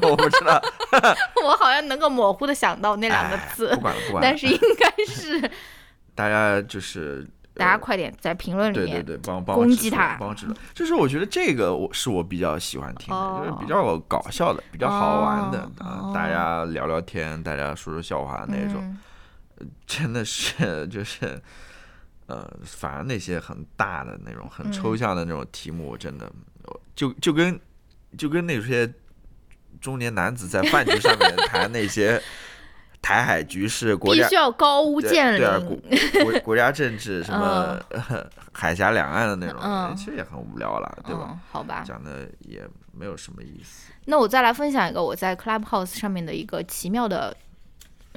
[0.01, 0.61] 我不知道，
[1.43, 5.39] 我好像能够模糊的想到那两个字，不管不管，但是应该是
[6.15, 18.97] 大家就是大家快点在评论里面对对对帮帮攻击他，帮指就是我觉得这个我是我比较喜欢听的，就是比较搞笑的，比较好玩的啊，大家聊聊天，大家说说笑话那种，
[19.85, 21.39] 真的是就是
[22.25, 26.31] 呃，反而那些很大的那种很抽象的那种题目，真的
[26.95, 27.59] 就就跟。
[28.17, 28.91] 就跟那些
[29.81, 32.21] 中年男子在饭局上面谈那些
[33.01, 35.63] 台海局势、国家必须要高屋建瓴，
[36.23, 37.79] 国国家政治什么
[38.51, 41.37] 海峡两岸的那种，其实也很无聊了，对吧？
[41.51, 43.91] 好吧，讲的也没有什么意思。
[44.05, 47.35] 那我再来分享一个我在 Clubhouse 上面的一个奇妙的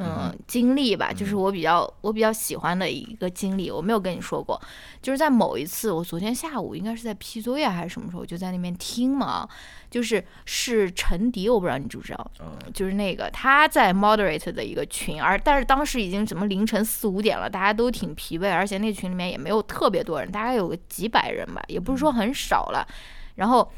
[0.00, 4.61] 嗯经历吧，就是我比较我比较喜欢的一个经历，我没有跟你说过，
[5.02, 9.48] 就是在某一次，我昨天下午应该是在批作业还是什么时候，我就在那边听嘛，
[9.90, 12.30] 就是是陈迪，我不知道你知不知道，
[12.72, 22.87] 就是那个他在 moderate 的一个群，而但是当时已经什么凌晨四五点了，大家都挺疲惫，而且那群里面也没有特别多人，大概有个几百人吧，也不是说很少了，
[23.34, 23.70] 然后。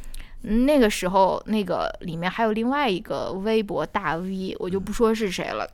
[0.42, 5.70] 那个时候，那个里面还有另外一个微博大 V，我就不说是谁了。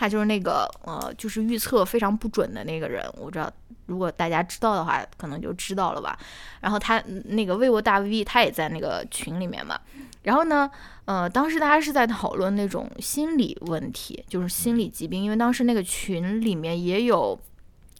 [0.00, 3.04] 他就是那个呃，就是预测非常不准的那个人。
[3.18, 3.52] 我知道，
[3.84, 6.18] 如果大家知道的话，可能就知道了吧。
[6.62, 9.78] 然后他那个微博大 V，他也在那个群里面嘛。
[10.22, 10.70] 然后呢，
[11.04, 17.38] 呃，当时大家是在讨论那种心理问题，就是心理疾病，因为当时那个群里面也有。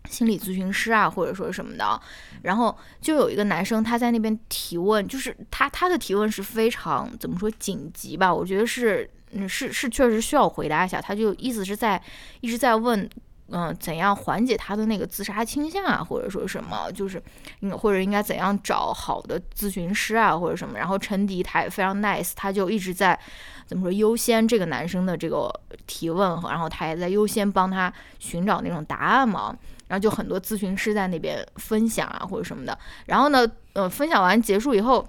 [0.09, 2.01] 心理咨询师啊，或者说什么的，
[2.41, 8.35] 然后就有一个男生他在那边提问，就是他他的提问是非常怎么说紧急吧？
[8.35, 11.01] 我觉得是，嗯，是是确实需要回答一下。
[11.01, 12.01] 他就意思是在
[12.41, 13.09] 一直在问，
[13.49, 17.23] 嗯，怎样缓解他的那个自杀倾向啊，或者说什么，就是
[17.61, 20.79] 嗯，或者应该怎样找好的咨询师啊，或者什么。
[20.79, 23.19] 然后陈迪他也非常 nice，他就一直在
[23.67, 25.53] 怎么说优先这个男生的这个
[25.87, 29.57] 提问，然后他也在优先帮他寻找那种答案嘛。
[29.89, 35.05] 然后就很多咨询师在那边分享啊或者什么的，然后呢，呃，分享完结束以后，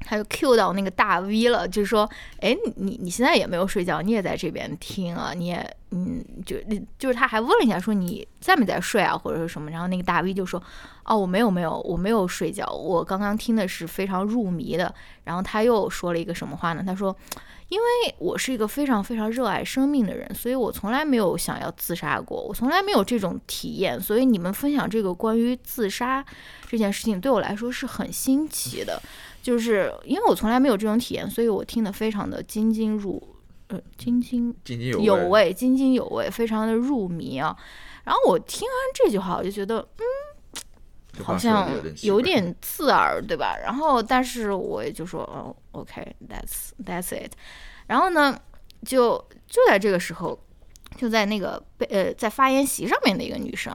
[0.00, 2.08] 他就 Q 到那个大 V 了，就是说，
[2.40, 6.56] 哎，你你现在也没有睡觉，你也在这边听啊，你也，嗯，就
[6.98, 10.62] 就是他还问了一下，说你在没在睡啊，或者是什么，然后那个大 V 就说，
[11.04, 16.82] 哦，我没有没有，我没有睡觉，我刚刚听的是非常入迷的，然后他又说了一个什么话呢？
[16.86, 17.14] 他说。
[17.68, 24.00] 因为我是一个非常非常热爱生命的人，所以我从来没有想要自杀过，我从来没有这种体验。
[24.00, 26.24] 所以你们分享这个关于自杀
[26.66, 28.98] 这件事情，对我来说是很新奇的，
[29.48, 33.34] 就是因为我从来没有这种体验，所以我听得非常的津津入，
[33.68, 37.56] 呃，津津津津有味，津津有味，非常的入迷啊。
[38.04, 41.66] 然后我听完这句话，我就觉得，嗯，好像
[42.02, 43.56] 有点刺耳，对吧？
[43.56, 47.32] 然后，但是我也就说，哦，OK，that's that's it。
[47.86, 48.38] 然后呢，
[48.84, 50.38] 就就在这个时候，
[50.98, 53.72] 就在那个被呃在发言席上面的一个女生，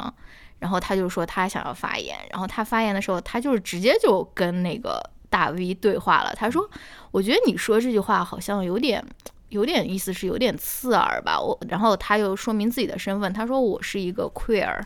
[0.60, 5.02] 然后她就说她想要发言，然后她发言的时候，她就是直接就跟那个
[5.34, 6.32] 大 V 对话了。
[6.36, 6.70] 他说
[7.10, 9.04] ：“我觉得你说这句话好像有点
[9.50, 14.80] 有点意思，是有点刺耳吧？”我然后他又说明自己的身份，他说：“我是一个 queer，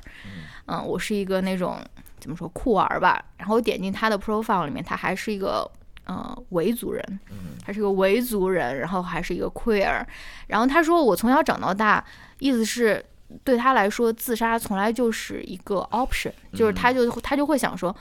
[0.67, 1.77] 嗯，我是一个那种
[2.21, 5.69] 怎么说酷儿吧。”然后点进他的 profile 里面，他还是一个。
[6.09, 7.03] 呃，维族人，
[7.65, 10.01] 他是个维族人，然后还是一个 queer，
[10.47, 12.01] 然后他说我从小长到大，
[12.39, 13.03] 意思是
[13.43, 17.93] 对他来说自杀从来就是一个 option，就是他就他就会想说，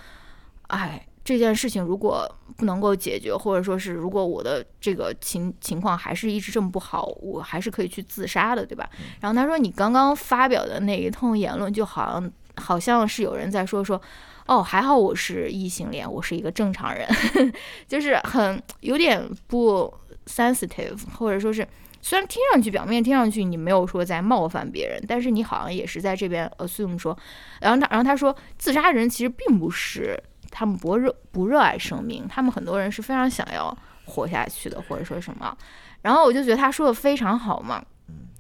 [0.69, 8.89] 哎，这件事情如果不能够解决，或者说是如果我的这个情情况还是一直这么不好，我还是可以去自杀的，对吧？
[9.21, 14.01] 然后他说你刚刚发表的那一通言论，就好像好像是有人在说说。
[14.49, 17.05] 哦，还好我是异性恋，我是一个正常人，
[17.89, 19.93] 就是很有点不
[20.27, 21.67] sensitive，或者说是
[22.01, 27.19] 虽然听上去表面听上去你没有说在冒犯别人，但是你好像也是在这边 assume 说，
[27.61, 30.17] 然后他然后他说自杀人其实并不是
[30.51, 35.57] 他们不热不热爱生命，他们很多人是非常想要活下去的，或者说什么，
[36.03, 37.85] 然后我就觉得他说的非常好嘛。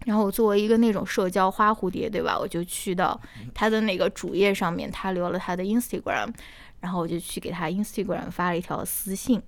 [0.05, 2.38] 然后我作为一个那种社交花蝴蝶，对吧？
[2.38, 3.21] 我就去到
[3.53, 6.33] 他的那个主页上面，他留了他的 Instagram，
[6.79, 9.42] 然后我就去给他 Instagram 发了一条私信，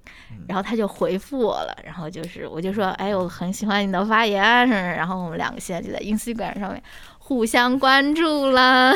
[0.49, 6.83] 然后他就回复我了，然后就是我就说，哎，我很喜欢你的发言，然后我们两个现在就在 Instagram 上面
[7.29, 8.95] 互相关注啦。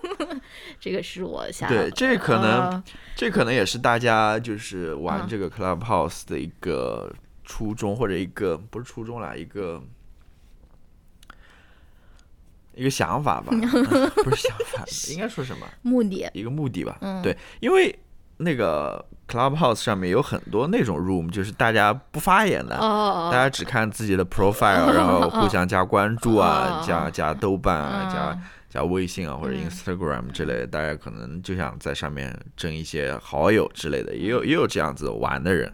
[0.80, 2.82] 这个是我想对，这可能
[3.14, 7.12] 这可能也是大家就是玩这个 Clubhouse 的一个
[7.44, 9.82] 初衷，或者一个不是初衷啦，一个。
[12.72, 13.52] 一个想法吧，
[14.24, 15.66] 不是想法，应该说什么？
[15.82, 16.98] 目的，一个目的吧。
[17.22, 17.94] 对，因为
[18.38, 28.38] 那个 Clubhouse 上面有很多那种 room，就是大家不发言的，大家只看自己的 profile，然后互相加关注啊，加加豆瓣啊，加
[28.68, 35.72] 加微信啊或者 Instagram 之类的，大家可能就想在上面争一些好友之类的，也有也有这样子玩的人。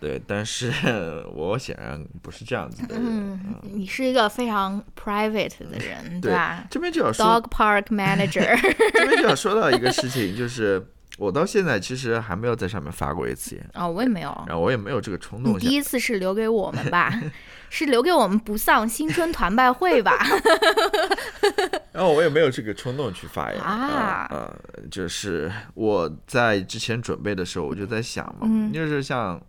[0.00, 0.72] 对，但是
[1.34, 3.04] 我显然不是这样子的人。
[3.04, 6.64] 嗯，你是一个非常 private 的人， 对吧？
[6.70, 8.56] 这边就要说 dog park manager。
[8.94, 10.80] 这边就要说到一个事情，就是
[11.18, 13.70] 我到现在其实还没有在上面发过一次言。
[13.74, 14.28] 哦，我也没有。
[14.46, 15.54] 然后我也没有这个冲动。
[15.54, 17.12] 你第一次是留给我们吧？
[17.70, 20.16] 是留给我们不丧新春团拜会吧？
[21.92, 24.26] 然后我也没有这个冲动去发言啊。
[24.30, 24.54] 呃，
[24.90, 29.40] 就是我在之前准备的时候，我就在想嘛，就是像。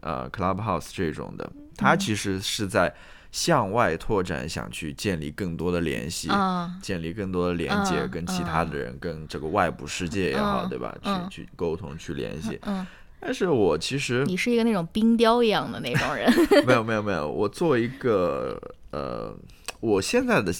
[0.00, 2.94] 呃，Clubhouse 这种的，它其实是在
[3.36, 10.96] 向外拓展，想去建立更多的联系，嗯，建立更多的连接，嗯跟其他的人，跟这个外部世界也好，嗯对吧？
[11.02, 12.58] 嗯去去沟通，去联系。
[12.62, 12.86] 嗯，
[13.20, 16.32] 但是我其实你是一个那种冰雕一样的那种人，
[16.66, 18.58] 没有没有没有，我作为一个
[18.90, 19.36] 呃，
[19.80, 20.50] 我现在的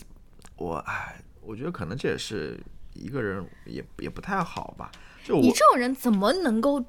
[0.59, 2.61] 我哎，我觉得可能这也是
[2.93, 4.93] 一个人也也不太好吧。
[5.25, 6.85] 就我你这种人怎么能够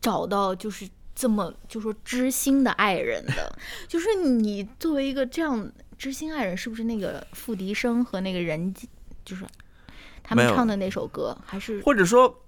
[0.00, 0.88] 找到就是
[1.20, 3.58] 这么就说知心的爱人的？
[3.86, 8.74] 就是你作为一个这样知心爱人，是不是那个付笛声和那个人
[9.22, 9.44] 就是
[10.22, 12.42] 他们唱的那首歌，还是或者说，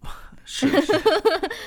[0.46, 0.92] 是是，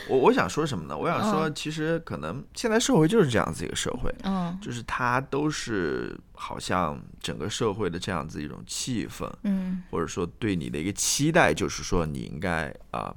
[0.10, 0.98] 我我想说什么呢？
[0.98, 1.54] 我想说，嗯。
[1.54, 4.58] 其实可能现在社会就是这样子一个社会，嗯。
[4.60, 9.84] 就是它都是好像整个社会的这样子一种气氛，嗯。
[9.92, 13.16] 或者说对你的一个期待，就是说你应该啊、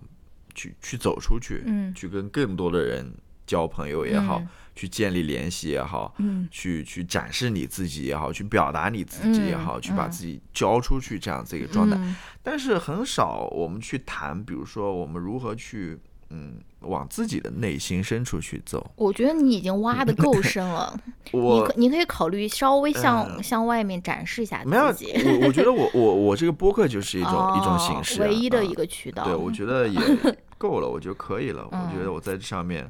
[0.54, 1.94] 去去走出去，嗯。
[1.94, 3.10] 去跟更多的人
[3.50, 4.48] 交朋友也好，嗯。
[4.76, 6.48] 去建立联系也好，嗯。
[6.52, 9.82] 去去展示你自己也好，去表达你自己也好，嗯。
[9.82, 11.96] 去把嗯自己交出去这样子一个状态。
[11.98, 12.14] 嗯。
[12.42, 15.98] 但是很少我们去谈，比如说我们如何去
[16.30, 18.90] 嗯往自己的内心深处去走。
[18.96, 20.98] 我觉得你已经挖的够深了，
[21.32, 23.42] 你我可你可以考虑稍微向、嗯。
[23.42, 29.24] 向外面展示一下没有，自己，我我觉得我我我这个播客就是一种、一种形式唯一的一啊个渠道。
[29.24, 30.00] 对，我觉得也
[30.56, 31.66] 够了，我觉得可以了。
[31.66, 32.04] 我觉嗯。
[32.04, 32.88] 得我在这上面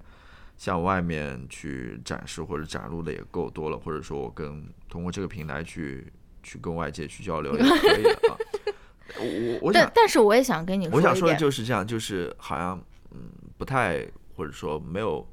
[0.61, 6.07] 向外面去展示或者展露的也够多了，或者说我跟通过这个平台去
[6.43, 8.37] 去跟外界去交流也可以了啊。
[9.19, 12.79] 我我 但但是我也想跟你说我想说的就是这样，就是好像
[13.11, 15.27] 嗯不太或者说没有。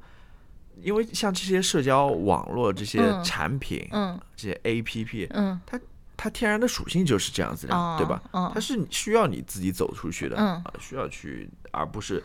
[0.80, 5.78] 因为像这些社交网络这些嗯产品，嗯这些 A P P，嗯它
[6.16, 8.22] 它天然的属性就是这样子的，哦对吧？
[8.32, 12.22] 嗯它是你需要你自己走出去的，嗯啊，需要去，而不是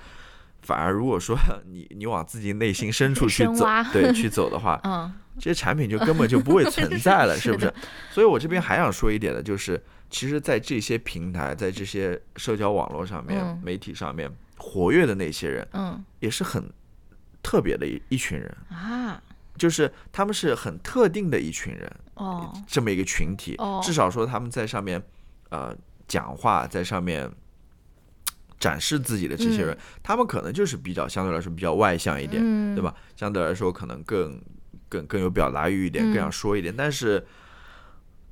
[0.64, 1.38] 反而如果说
[1.70, 7.74] 你你往自己内心深处去走，对，去走的话，嗯这些产品就根本就不会存在了，是 是不是？
[8.12, 16.72] 所以我这边还想说一点的就是，其实，在这些平台，在这些社交网络上面、嗯媒体上面活跃的那些人，嗯也是很
[17.42, 19.22] 特别的一一群人，啊
[19.58, 25.02] 就是他们是很特定的一群人，哦这么一个群体，哦至少说他们在上面，
[25.50, 25.76] 呃，
[26.08, 27.30] 讲话，在上面
[28.64, 32.94] 展示自己的这些人，他们可能就是比较相对来说比较外向一点，嗯对吧？
[33.16, 34.40] 相对来说可能更
[34.88, 37.24] 更更有表达欲一点，更想嗯说一点，但是。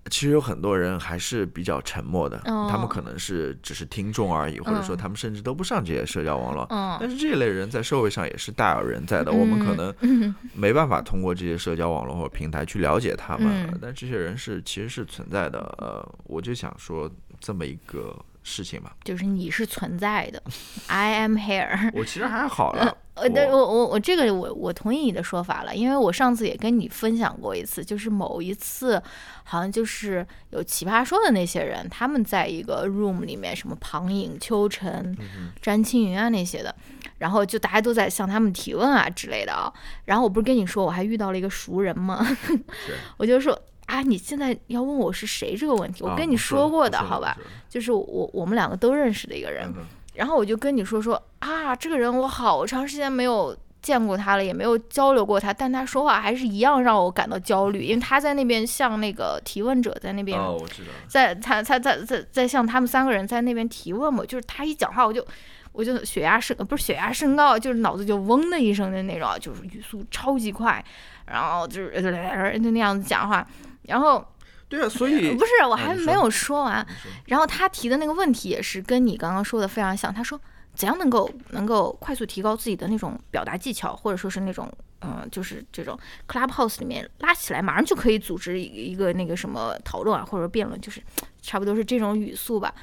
[0.09, 6.65] 其实有很多人还是比较沉默的，哦他们可能是只是听众而已，或者说嗯他们甚至都不上这些社交网络。
[6.71, 15.59] 嗯但是这一类人在社会上也是大有人在的，我们可能嗯 没办法通过这些社交网络或者平台去了解他们，嗯但这些人是其实是存在的。
[15.77, 18.95] 呃，我就想说这么一个事情吧。
[19.03, 20.41] 就是你是存在的
[20.87, 21.91] ，I am here。
[21.95, 29.01] 我其实还好了，呃，但我我我我这个我我同意你的说法了，因为我上次也跟你分享过一次，就是某一次
[29.43, 35.15] 好像就是有奇葩说的那些人，他们在一个 room 里面，什么庞颖、秋晨、
[35.61, 36.73] 詹青云啊那些的，
[37.17, 39.71] 然后就大家都在向他们提问啊之类的啊。
[40.05, 42.25] 然后我不是跟你说我还遇到了一个熟人吗？
[42.25, 43.57] 是 我就说
[43.91, 47.35] 啊，你现在要问我是谁这个问题，我啊跟你说过的不好吧？
[47.67, 65.25] 就是我我们两个都认识的一个人，嗯然后我就跟你说说啊，这个人我好长时间没有见过他了，也没有交流过他，但他说话还是一样让我感到焦虑，因为他在那边向那个提问者在那边，哦，我知道，在他他在在在向他们三个人在那边提问嘛，就是他一讲话我就。
[65.73, 70.83] 我就血压升，不是血压升高，就是脑子就嗡的一声的那种，就是语速超级快，
[71.27, 73.47] 然后就是就那样子讲话，
[73.91, 74.25] 然后
[74.67, 76.85] 对啊，所以 不是我还没有说完，
[77.25, 80.13] 然后他提的那个问题也是跟你刚刚说的非常像。
[80.13, 80.39] 他说
[80.73, 91.01] 怎样能够能够快速提高自己的那种表达技巧，或者说是那种嗯、呃就是这种 Clubhouse 里面拉起来，马上就可以组织一一个那个什么讨论啊，或者辩论，就是
[91.41, 92.73] 差不多是这种语速吧。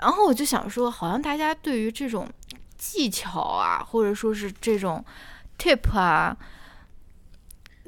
[0.00, 2.26] 然后我就想说，好像大家对于这种
[2.78, 5.04] 技巧啊，或者说是这种
[5.58, 6.34] tip 啊，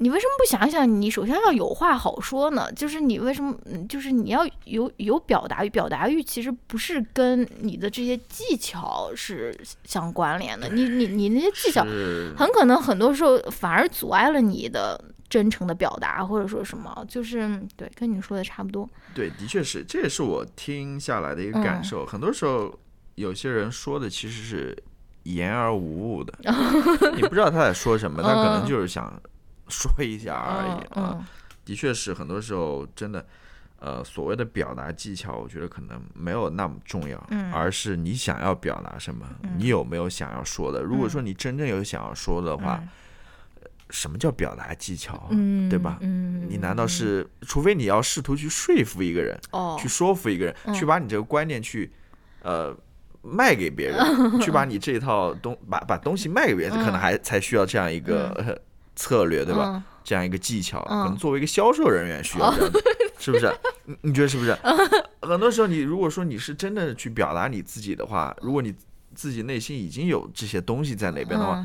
[0.01, 2.71] 你为什么不想想，你首先要有话好说呢？
[2.71, 10.69] 就是你为什么，嗯就是你要有有表达欲，表达欲其实不是跟你的这些技巧是相关联的。
[10.69, 11.83] 你你你那些技巧，
[12.35, 18.89] 很可能很多时候反而阻碍了你的真诚的表达，或者说什么，就是对，跟你说的差不多。
[19.13, 22.03] 对，的确是，这也是我听下来的一个感嗯受。
[22.07, 22.73] 很多时候，
[23.13, 24.75] 有些人说的其实是
[25.23, 26.33] 言而无物的，
[27.15, 29.13] 你不知道他在说什么，他可能嗯就是想
[29.71, 31.03] 说一下而已嗯。
[31.05, 31.27] 啊。
[31.65, 33.25] 的确是，很多时候真的，
[33.79, 39.25] 呃，所谓的表达技巧，我觉得可能没有那么重要，嗯而是你想要表达什么，
[39.57, 40.81] 你有没有想要说的。
[40.81, 42.89] 如果说你真正有想要说的话，嗯。
[43.93, 45.27] 什么叫表达技巧啊？
[45.31, 49.77] 嗯，对吧嗯，你难道是，除非你要试图去说服一个人，哦。
[49.77, 50.73] 去说服一个人，嗯。
[50.73, 51.91] 去把你这个观念去，
[52.41, 52.73] 呃，
[53.21, 53.99] 卖给别人，
[54.39, 58.57] 去把你这一套东把把东西卖给别人，可能还才需要这样一个、呃
[59.01, 59.71] 策略，对吧？
[59.75, 62.79] 嗯这样一个技巧，嗯可能作为一个销售人员需要这样的，
[63.19, 63.53] 是不是？
[63.85, 64.51] 你你觉得是不是？
[65.21, 68.73] 很多时候，你如果说你是真的去表达你自己的话，如果你
[69.13, 71.63] 自己内心已经有这些东西在那边的话，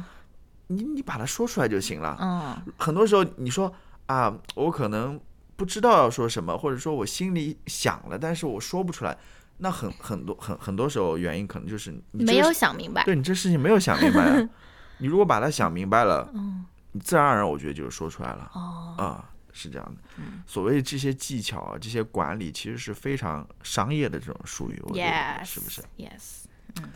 [0.67, 2.15] 你你把它说出来就行了。
[2.21, 3.73] 嗯很多时候你说
[4.05, 5.19] 啊，我可能
[5.57, 9.17] 不知道要说什么，或者说我心里想了，但是我说不出来。
[9.59, 14.49] 那很很多很很多时候原因可能就是你没有想明白，对你这事情没有想明白啊、
[14.99, 20.23] 你如果把它想明白了，嗯你自然而然我觉得就是说出来了哦，啊、是这样的。
[20.47, 26.45] 所谓这些技巧啊，这些管理其实是非常商业的这种术语，我觉得 Yes，是不是？Yes，
[26.81, 26.91] 嗯，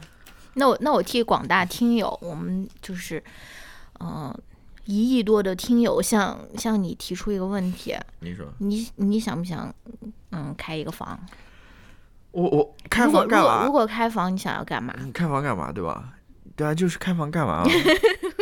[0.54, 3.22] 那我那我替广大听友，我们就是，
[4.00, 4.36] 嗯、
[4.84, 9.72] 一亿多的听友向向你提出一个问题，你说你你想不想，
[10.30, 11.18] 嗯，开一个房？
[12.32, 13.86] 我我开房干嘛如果如？
[13.86, 14.94] 果开房，你想要干嘛？
[15.02, 15.72] 你开房干嘛？
[15.72, 16.14] 对吧？
[16.54, 17.64] 对啊，就是开房干嘛啊？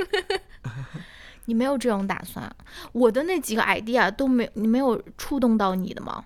[1.48, 2.54] 你没有这种打算？
[2.92, 6.22] 我的那几个 idea 都没你没有触动到你的吗？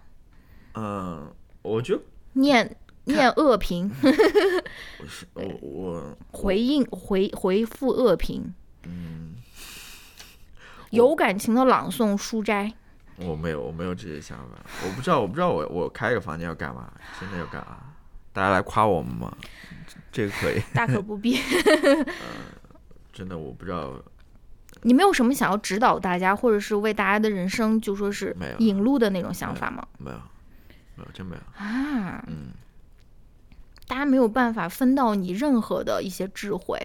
[0.74, 2.00] 嗯，我觉得
[2.32, 8.52] 念念恶评， 我是我我回应回回复恶评，
[8.82, 9.36] 嗯，
[10.90, 12.72] 有感情的朗诵书斋。
[13.18, 17.76] 我没有我没有这些想法，我不知道我不知道我我开个房间要干嘛，真的要干嘛？
[18.32, 19.32] 大家来夸我们嘛，
[20.10, 21.38] 这个可以，大可不必。
[23.12, 23.92] 真的我不知道，
[24.82, 29.86] 你没有什么想要指导大家，或者是为大家的人生就说是引路的那种想法吗？
[29.98, 30.16] 没有
[30.96, 32.50] 没有真没有，啊，嗯，
[33.86, 36.78] 大家没有办法分到你任何的一些智慧。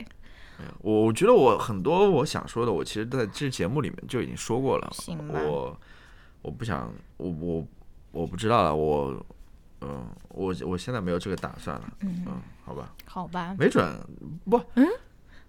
[0.58, 0.72] 没有。
[0.82, 5.40] 我我觉得我很多我想说的，我其实在这节目里面就已经说过了，行吧。
[5.44, 5.78] 我
[6.42, 7.68] 我不想我我
[8.12, 9.26] 我不知道了，我
[9.82, 12.94] 嗯我我现在没有这个打算了，嗯，嗯，好吧。
[13.06, 13.86] 好吧，没准
[14.50, 14.88] 不，嗯，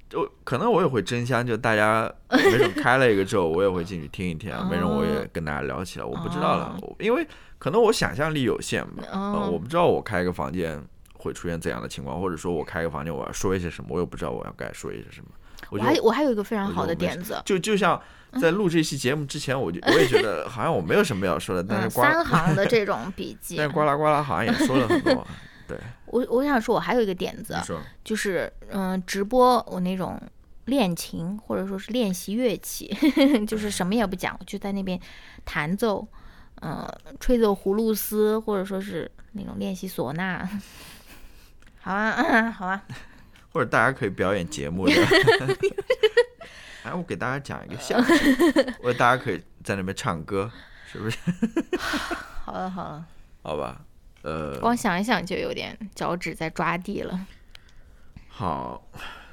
[0.08, 7.26] 就可能我也会争相，就大家没准开了一个之后，我也会进去听一听啊，没准我也跟大家聊起来，我不知道了，因为
[7.58, 9.04] 可能我想象力有限吧，
[9.50, 10.82] 我不知道我开一个房间
[11.14, 15.28] 会出现怎样的情况，或者说我开一个房间我要说一些什么，我也不知道我要该说一些什么，
[15.70, 18.00] 我就我还我还有一个非常好的点子，就就像
[18.40, 23.66] 在录这期节目之前，我就我也觉得好像我没有什么要说的，但嗯，是呱，三行的这种笔记 但。
[23.66, 25.26] 是呱啦呱啦好像也说了很多，
[25.68, 27.54] 对，我我想说，我还有一个点子
[28.02, 30.20] 就是嗯、直播我那种
[30.64, 32.88] 练琴或者说是练习乐器，
[33.46, 34.98] 就是什么也不讲，就在那边
[35.44, 36.06] 弹奏，
[36.56, 36.90] 呃，
[37.20, 40.48] 吹奏葫芦丝，或者说是那种练习唢呐。
[41.80, 42.82] 好啊，嗯， 好啊，
[43.52, 44.92] 或者大家可以表演节目的。
[46.82, 48.16] 哎，我给大家讲一个相声，
[48.82, 50.50] 或者大家可以在那边唱歌，
[50.90, 51.18] 是不是？
[52.44, 53.06] 好了好了，
[53.42, 53.80] 好吧，
[54.22, 57.26] 呃，光想一想就有点脚趾在抓地了。
[58.28, 58.82] 好，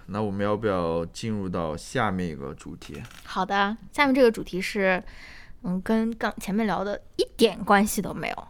[0.07, 3.01] 那我们要不要进入到下面一个主题？
[3.23, 5.03] 好的，下面这个主题是，
[5.63, 8.47] 嗯，跟刚前面聊的一点关系都没有，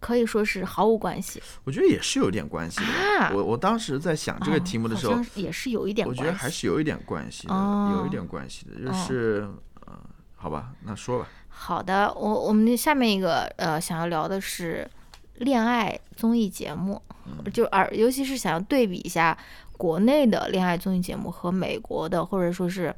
[0.00, 1.42] 可以说是毫无关系。
[1.64, 2.86] 我觉得也是有点关系的。
[3.20, 6.22] 啊我我当时在想这个哦题目的时候，也是有一点我关系。
[6.22, 9.48] 觉得还是有一点关系的，哦有一点关系的，就是，
[9.86, 9.98] 呃，
[10.36, 11.28] 好吧，那说吧。
[11.48, 14.88] 好的，我我们下面一个呃想要聊的是
[15.38, 19.36] 恋爱综艺节目，嗯就而尤其是想要对比一下
[19.76, 22.94] 国内的恋爱综艺节目和美国的，或者说是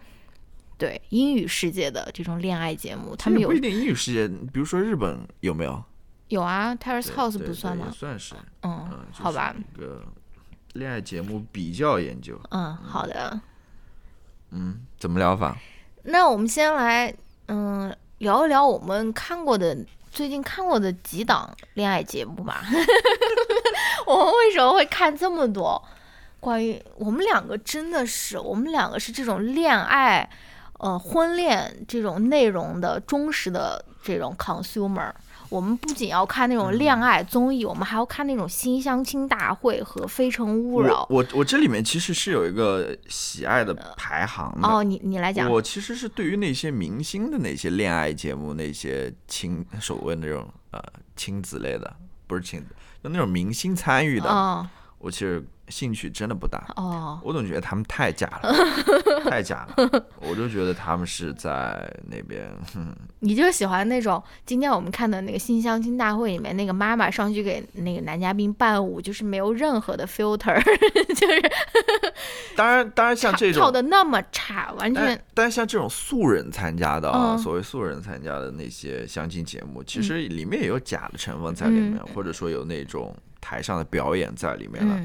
[0.77, 5.83] 对英语世界的这种恋爱节目，他们有不一定英语世界，比如说日本有没有？
[6.29, 7.91] 有啊，Terrace 对 House 不算吗？
[7.91, 10.05] 算是，嗯嗯，，好吧，，就是一个
[10.75, 13.41] 恋爱节目比较研究，嗯，好的。
[14.51, 15.57] 嗯，怎么聊法？
[16.03, 17.15] 那我们先来
[17.47, 19.77] 嗯聊一聊我们看过的
[20.11, 22.63] 最近看过的几档恋爱节目吧。
[24.07, 25.83] 我们为什么会看这么多？
[26.41, 30.29] 关于我们两个真的是，我们两个是这种恋爱，
[30.79, 35.11] 呃，婚恋这种内容的忠实的这种 consumer。
[35.49, 41.19] 我们不仅要看那种恋爱综艺，我们还要看那种新相亲大会和非诚勿扰我。
[41.19, 44.69] 我我这里面其实是有一个喜爱的排行的。
[44.69, 50.83] 哦，你你来讲，我其实是对于那些明星的那些恋爱节目，那些亲所谓那种呃
[51.17, 51.97] 亲子类的，
[52.27, 52.67] 不是亲子，
[53.03, 54.69] 就那种明星参与的，哦
[54.99, 56.73] 我其实兴趣真的不大。
[56.77, 58.53] 哦，我总觉得他们太假了，
[59.29, 60.05] 太假了。
[60.21, 70.63] 我就觉得他们是在那边， 哼你就喜欢那种今天我们看的那个新相亲大会里面那个妈妈上去给那个男嘉宾伴舞，就是没有任何的 filter，
[71.15, 71.43] 就是
[72.57, 85.01] 当然当然像这种跳的那么差，完全但但是像这种素人参加的啊，嗯所谓素人参加的那些相亲节目，其实里面也有假的成分在里面，或者说有那种台上的表演在里面了。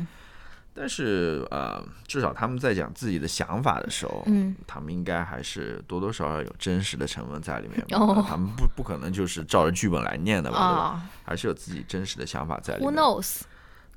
[0.75, 7.97] 嗯但是呃，至少他们在讲自己的想法的时候，嗯他们应该还是多多少少有真实的成分在里面吧。
[7.99, 10.57] 哦他们不不可能就是照着剧本来念的吧？
[10.57, 12.99] 啊还是有自己真实的想法在里，Who 面。
[13.01, 13.41] knows？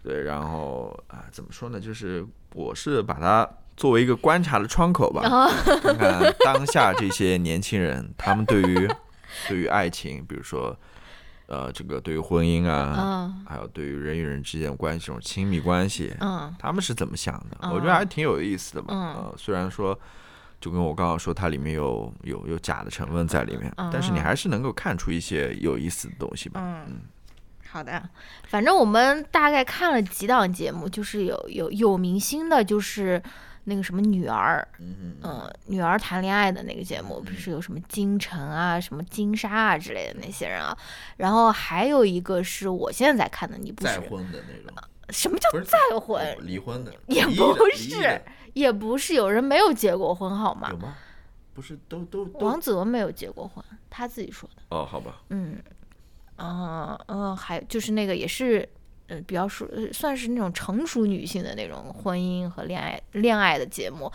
[0.02, 1.80] 对，然后啊、怎么说呢？
[1.80, 2.24] 就是
[2.54, 5.48] 我是把它作为一个观察的窗口吧，啊
[5.82, 8.88] 看看当下这些年轻人，他们对于
[9.48, 10.76] 对于爱情，比如说
[11.46, 17.56] 呃，这个对于婚姻啊，嗯还有对于人与人之间的关系，这种亲密关系，嗯他们是怎么想的？
[17.62, 18.88] 嗯我觉得还挺有意思的吧。
[18.94, 19.98] 嗯呃，虽然说。
[20.58, 26.62] 就跟我刚刚说，它里面有有有假的成分在里面，但是你嗯还是能够看出一些有意思的东西吧。
[26.64, 26.96] 嗯，
[27.68, 28.02] 好的，
[28.48, 33.22] 反正我们大概看了几档节目，就是有有有明星的，就是
[33.68, 40.76] 那个什么女儿，嗯嗯、女儿谈恋爱的那个节目，不是有什么金晨啊、什么金莎啊之类的那些人啊，
[41.16, 44.76] 然后还有一个是我现在在看的，你不是再婚的那种，
[45.10, 46.24] 什么叫再婚？
[46.40, 48.22] 离婚的也不是
[48.54, 50.76] 也不是有人没有结过婚好吗有？
[50.78, 50.96] 吗？
[51.52, 54.62] 不是都都都王泽没有结过婚，他自己说的。
[54.68, 55.58] 哦，好吧，嗯，
[56.36, 58.68] 嗯嗯，还就是那个也是，
[59.08, 64.10] 呃，比较属呃算是那种成熟女性的那种婚姻和恋爱恋爱的节目，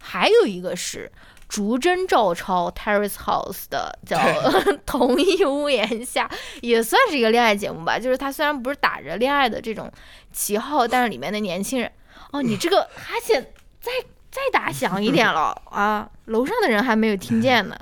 [0.00, 1.10] 还有一个是
[1.48, 4.16] 逐帧照抄 Terrace House 的叫
[4.86, 6.28] 《同一屋檐下》，
[6.60, 7.98] 也算是一个恋爱节目吧。
[7.98, 9.90] 就是它虽然不是打着恋爱的这种
[10.30, 11.90] 旗号，但是里面的年轻人，
[12.32, 13.42] 哦，你这个哈欠
[13.80, 13.90] 再
[14.30, 16.08] 再打响一点了啊！
[16.26, 17.76] 楼上的人还没有听见呢。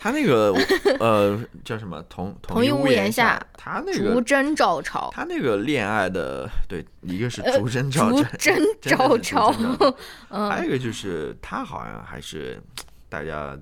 [0.00, 0.54] 他那个
[1.00, 2.00] 呃叫什么？
[2.08, 9.52] 同同一一屋檐下下，他那竹个真照抄，他那个恋爱的，对，一个是呃竹针照竹真照抄。
[10.30, 10.48] 嗯。
[10.48, 12.62] 还有一个就是他好像还是
[13.08, 13.58] 大家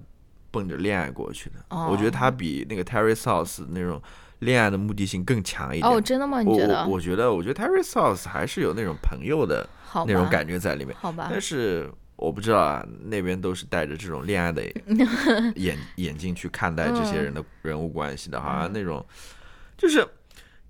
[0.51, 1.89] 奔着恋爱过去的，哦。
[1.91, 4.01] 我觉得他比那个 Terry South 那种
[4.41, 5.91] 恋爱的目的性更强一点。
[5.91, 6.43] 哦，真的吗？
[6.43, 6.85] 你我觉得？
[6.85, 6.91] 我？
[6.91, 9.67] 我觉得，我觉得 Terry South 还是有那种朋友的，
[10.07, 10.95] 那种感觉在里面。
[11.01, 11.29] 好吧。
[11.31, 14.63] 但，是我不知道啊，那边都是带着这种恋爱的
[15.57, 19.05] 眼眼镜去看待这些人的人物关系的，好像那种
[19.77, 20.07] 就是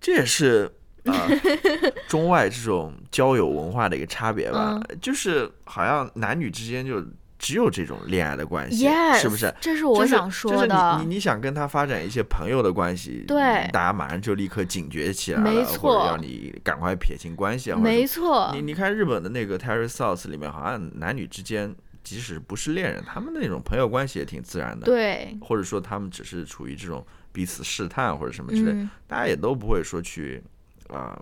[0.00, 0.70] 这也是
[1.04, 7.00] 啊、呃 中外这种交友文化的一个差别吧，就是好像男女之间就
[7.38, 9.54] 只有这种恋爱的关系 Yes，是不是？
[9.60, 10.96] 这是我就是想说就是的。
[10.98, 13.38] 你你你想跟他发展一些朋友的关系，对。
[13.72, 16.00] 大家马上就立刻警觉起来了，或没错。
[16.00, 18.50] 者要你赶快撇清关系啊，没错。
[18.54, 28.88] 你，你看日本的那个 Terry South 里面，好像男女之间即使不是恋人，他们那种朋友关系也挺自然的，，对，或者说他们只是处于这种彼此试探或者什么之类，嗯。
[29.06, 30.42] 大家也都不会说去
[30.88, 31.20] 啊、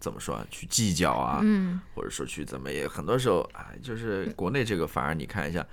[0.00, 5.64] 怎么说啊，去计较啊，嗯，或者说去怎么也很多时候哎，就是国内这个反而你看一下。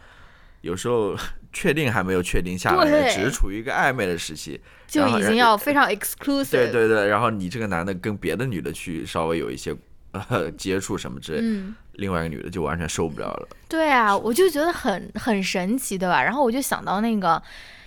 [0.62, 1.16] 有时候
[1.54, 6.50] 确定还没有确定下来，对只是处于一个暧昧的时期，就已经要非常 exclusive。
[6.50, 9.76] 对对对，然后你这个男的跟别的女的去稍微有一些
[10.12, 13.48] 呃接触什么之类，嗯，另外一个女的就完全受不了了。
[13.70, 16.24] 对啊，我就觉得很很神奇，对吧？
[16.24, 17.40] 然后我就想到那个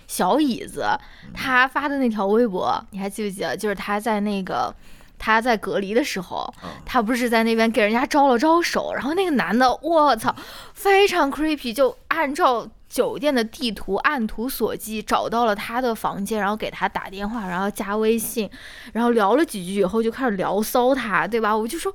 [0.06, 0.84] 小椅子，
[1.24, 3.56] 嗯他发的那条微博，你还记不记得？
[3.56, 4.72] 就是他在那个。
[5.18, 10.34] 他在隔离的时候，嗯他不是在那边给人家招了招手，然后那个男的，我操，
[10.74, 18.48] 非常 creepy，就按照酒店的地图按图索骥找到了他的房间，然后给他打电话，然后加微信，
[18.92, 21.56] 然后聊了几句以后就开始聊骚他，对吧？
[21.56, 21.94] 我就说。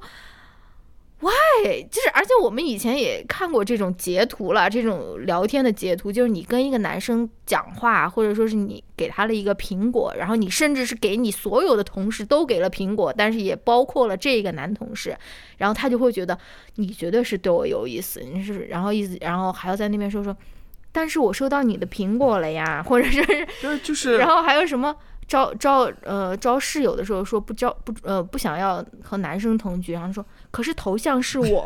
[1.24, 1.82] why？
[1.90, 15.18] 就是，而且我们以前也看过这种截图了，这种聊天的截图，就是你跟一个男生讲话，或者说是你给他了一个苹果，然后你甚至是给你所有的同事都给了苹果，但是也包括了这个男同事，
[15.58, 16.38] 然后他就会觉得
[16.76, 18.66] 你绝对是对我有意思，你是？
[18.66, 20.36] 然后意思，然后还要在那边说说，
[20.92, 23.24] 但是我收到你的苹果了呀，或者是
[23.62, 24.96] 对，就是然后还有什么
[25.34, 31.66] 招招呃招室友的时候说不招不呃不想要和男生同居，然后说可是头像是我，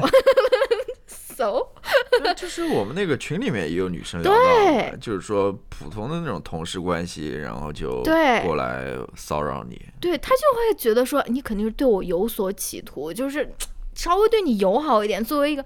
[1.05, 1.68] so
[2.38, 9.78] 就是我们那个群里面也有女生聊到对，就是说普通的那种同事关系，然后就对过来骚扰你。
[9.99, 13.53] 对他就会觉得说你肯定是对我有所企图，就是
[13.93, 15.65] 稍微对你友好一点，作为一个。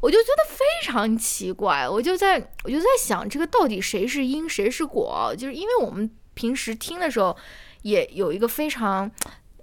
[0.00, 2.34] 我就觉得非常奇怪，我就在
[2.64, 5.32] 我就在想，这个到底谁是因谁是果？
[5.38, 7.36] 就是因为我们平时听的时候，
[7.82, 9.10] 也有一个非常，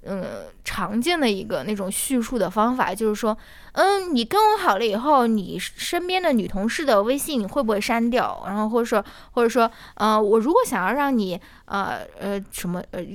[0.03, 3.37] 嗯，常见的一个那种叙述的方法，就是说，
[3.73, 8.43] 嗯，你跟我好了以后，你身边的女同事的微信你会不会删掉？
[8.47, 13.05] 然后或者说，或者说，呃，我如果想要让你，呃呃，什么，呃。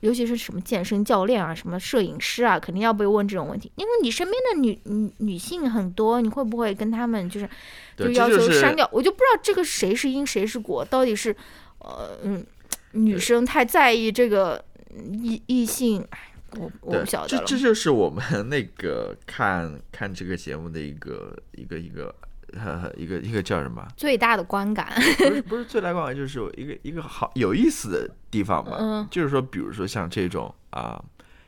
[0.00, 3.72] 尤其是什么健身教练啊、什么摄影师啊，肯定要被问这种问题。
[3.76, 7.48] 因为你身边的女女女性很多，你会不会跟他们就是
[7.96, 8.88] 就，要求这就是删掉？
[8.92, 11.34] 我就不知道这个谁是因谁是果，到底是
[11.78, 12.44] 呃嗯
[12.92, 14.64] 女生太在意这个
[15.12, 16.18] 异异性，哎
[16.58, 17.28] 我我不晓得。
[17.28, 22.14] 这这就是我们 那个看看这个节目的一个一个一个
[22.54, 23.86] 呃一个一个叫什么？
[23.96, 28.76] 最大的观感，不是不是最大观感就是有一个一个好有意思的地方吧。
[28.78, 31.02] 嗯就是说，比如说像这种啊、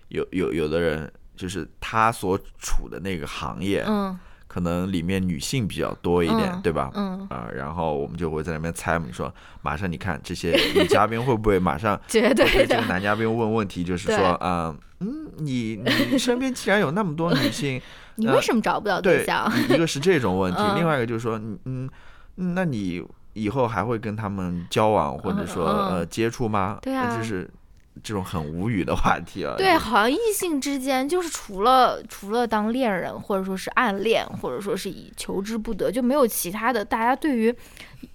[0.09, 4.19] 有有有的人就是他所处的那个行业，嗯
[4.59, 6.91] 可能里面女性比较多一点，嗯对吧？
[6.95, 9.33] 嗯，啊、然后我们就会在那边猜嘛，你说
[9.63, 15.81] 马上你看这些女嘉宾会不会马上 绝对个，男嘉宾问问题，就是对说，啊，嗯，你
[16.11, 17.81] 你身边既然有那么多女性，
[18.17, 21.89] 你呃为什么找不到对象？，一一个是这种问题，嗯另外一个就是说，嗯
[22.35, 23.01] 那你
[23.35, 26.79] 以后还会跟他们交往或者说呃接触吗？
[26.83, 27.49] 对啊呃就是
[28.03, 29.55] 这种很无语的话题啊。
[29.57, 36.85] 对，好像异性之间就是除了除了当恋人，或者说是暗恋，或者说是以求之不得，就没有其他的。
[36.85, 37.55] 大家对于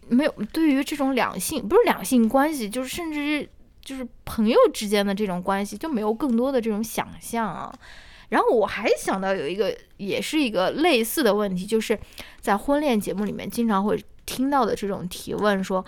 [0.07, 3.49] 没有对于这种两性不是两性关系，就是甚至是
[3.81, 7.73] 就是朋友之间的这种关系，就没有更多的这种想象啊。
[8.29, 11.99] 然后我还想到有一个，也是一个类似的问题，就是
[12.39, 15.85] 在婚恋节目里面经常会听到的这种提问说。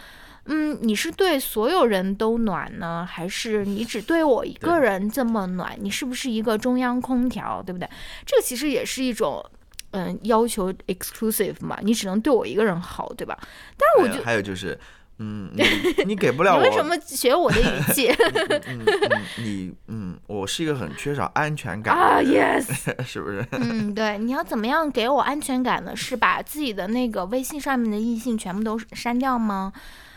[0.48, 5.76] 嗯，你是对所有人都暖呢，还是你只对我一个人这么暖？
[5.80, 7.90] 你是不是一个中央空调，对不对？
[8.26, 9.44] 这个其实也是一种，
[9.92, 13.38] 嗯，要求 exclusive 嘛，你只能对我一个人好，对吧？
[13.78, 14.78] 但是我觉得，还有就是，
[15.18, 15.64] 嗯，你
[16.06, 18.08] 你给不了我，你为什么学我的语气
[18.68, 22.68] 嗯嗯你嗯，我是一个很缺少安全感啊，？Yes，
[23.04, 23.44] 是不是？
[23.54, 25.96] 嗯，对，你要怎么样给我安全感呢？
[25.96, 29.74] 是把自己的那个微信上面的异性全部都删掉吗？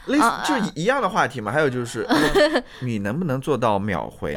[0.09, 1.51] 类似啊就一样的话题嘛。
[1.53, 4.37] 还有就是， 呃你能不能做到秒回？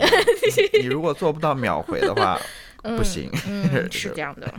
[0.74, 2.40] 你 你如果做不到秒回的话，
[2.84, 3.30] 不行。
[3.48, 4.54] 嗯， 是这样的。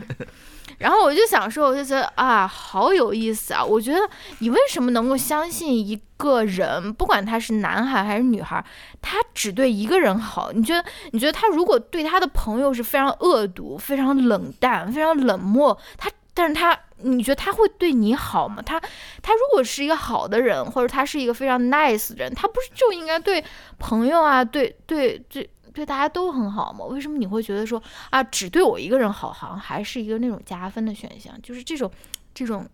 [0.79, 3.63] 然后我就想说，我就觉得啊，好有意思啊！
[3.63, 3.99] 我觉得
[4.39, 8.63] 你为什么能够相信一个人，不管他是男孩还是女孩，
[9.01, 10.51] 他只对一个人好？
[10.51, 10.83] 你觉得？
[11.11, 18.61] 你觉得他如果对他的朋友是非常恶毒、非常冷淡、非常冷漠，他但是他，你觉得他会对你好吗？
[18.61, 18.79] 他
[19.21, 23.43] 他如果是一个好的人，或者他是一个非常 nice 的人，他不是就应该对
[23.77, 26.85] 朋友啊，对对对对大家都很好吗？
[26.85, 31.39] 为什么你会觉得说啊，只对我一个人好，好像还是一个那种加分的选项？
[31.41, 31.91] 就是这种
[32.33, 32.67] 这种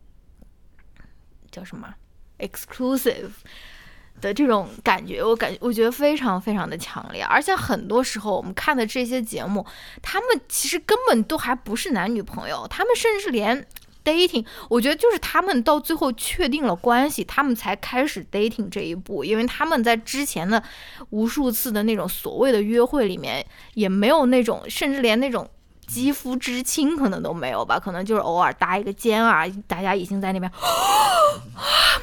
[1.51, 1.93] 叫什么
[2.37, 3.31] exclusive
[4.21, 7.23] 的这种感觉，我感我觉得非常非常的强烈。
[7.23, 9.65] 而且很多时候我们看的这些节目，
[10.01, 13.65] 他们其实根本都还不是男女朋友，他们甚至连
[14.03, 20.61] dating，我觉得就是他们到最后确定了关系，他们才开始 dating 这一步，因为他们在之前的
[21.09, 25.49] 无数次的那种所谓的约会里面，也没有那种，甚至连那种。
[25.89, 30.61] 肌肤之亲可能都没有吧，可能就是偶尔搭一个肩啊，大家已经在那边 啊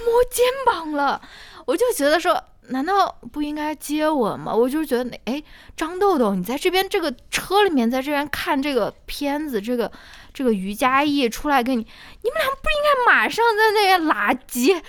[0.04, 1.22] 摸肩膀了，
[1.66, 4.54] 我就觉得说，难道不应该接吻吗？
[4.54, 5.42] 我就觉得，哎，
[5.76, 9.90] 张豆豆，你在这边这个车里面，在这边看这个片子，这个
[10.32, 14.80] 这个瑜伽艺出来跟你，你们俩不应该马上在那边拉鸡、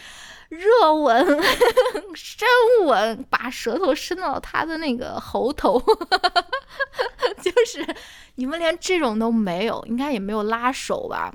[0.50, 1.26] 热吻、
[2.14, 2.48] 深
[2.86, 5.80] 吻，把舌头伸到他的那个喉头，
[7.42, 7.86] 就是
[8.36, 11.34] 你们连这种都没有，应该也没有拉手吧？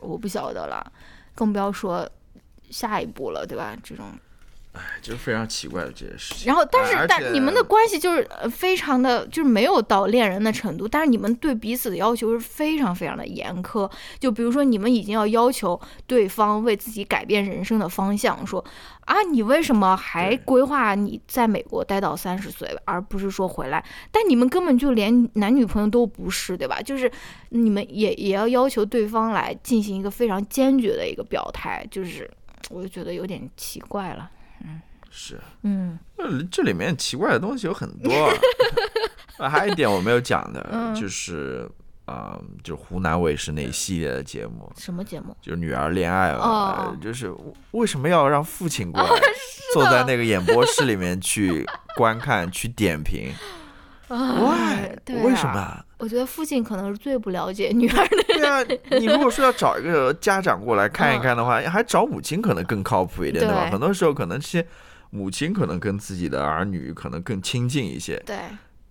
[0.00, 0.92] 我不晓得了，
[1.34, 2.06] 更不要说
[2.68, 3.74] 下一步了，对吧？
[3.82, 4.04] 这种。
[5.02, 6.46] 就是非常奇怪的这些事情。
[6.46, 13.90] 然后，但是、但你们的关系就是呃非常的，就是没有到恋人的程度，但是你们对彼此的要求是非常非常的严苛。
[14.18, 18.64] 就比如说，你们已经要要求对方为自己改变人生的方向，说
[19.04, 23.84] 啊，你为什么还规划你在美国待到三十岁，而不是说回来？
[24.10, 26.80] 但你们根本就连男女朋友都不是，对吧？
[26.80, 27.10] 就是
[27.50, 32.30] 你们也也要要求对方来进行一个非常坚决的一个表态，就是
[32.70, 34.30] 我就觉得有点奇怪了。
[35.14, 38.32] 是，嗯呃这里面奇怪的东西有很多啊。
[39.38, 41.68] 啊还有一点我没有讲的，嗯就是
[42.04, 45.36] 啊、就湖南卫视那一系列的节目，什么节目？
[45.40, 47.32] 就是女儿恋爱嘛，哦呃就是
[47.72, 49.20] 为什么要让父亲过来，
[49.74, 51.64] 坐在那个演播室里面去
[51.96, 53.30] 观看、去点评？
[54.08, 54.94] Why？
[55.04, 55.84] 对啊为什么？
[55.98, 58.22] 我觉得父亲可能是最不了解女儿的。
[58.28, 63.68] 对啊，你如果说要找一个家长过来看一看的话，还找母亲可能更靠谱一点，对吧？
[63.70, 64.66] 很多时候可能这些
[65.14, 68.20] 母亲可能跟自己的儿女可能更亲近一些。
[68.24, 68.38] 对，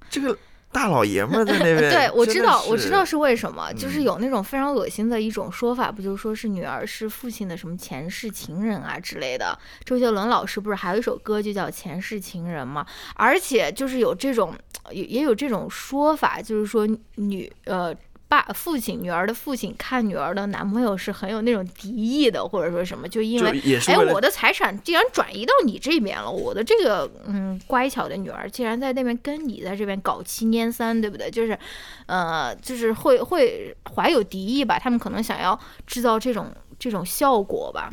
[0.08, 0.38] 这个
[0.72, 9.58] 大老爷们儿在那 边，对，我知道，我知道是为什么，就是嗯有那种非常恶心的一种说法，不就是说是女儿是父亲的什么前世情人啊之类的。
[9.84, 12.86] 周杰伦老师不是还有一首歌就叫《前世情人》吗？
[13.16, 14.54] 而且就是有这种
[14.92, 17.94] 也也有这种说法，就是说女呃。
[18.32, 31.30] 爸父亲女儿的父亲看女儿的男朋友是很有那种敌意的，或者说什么，就因为哎，我的财产既然转移到你这边了，我的这个嗯乖巧的女儿竟然在那边跟你在这边搞七拈三，对不对？
[31.30, 31.60] 就是，
[32.06, 34.80] 呃，就是会会怀有敌意吧？
[34.80, 37.92] 他们可能想要制造这种这种效果吧，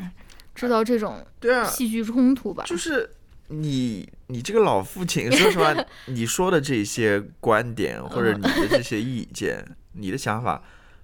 [0.55, 2.63] 制造这种对啊戏剧冲突吧？
[2.65, 3.11] 就是
[3.49, 5.75] 你你这个老父亲，说实话，
[6.07, 9.65] 你说的这些观点或者你的这些意见。
[10.01, 10.63] 你的想法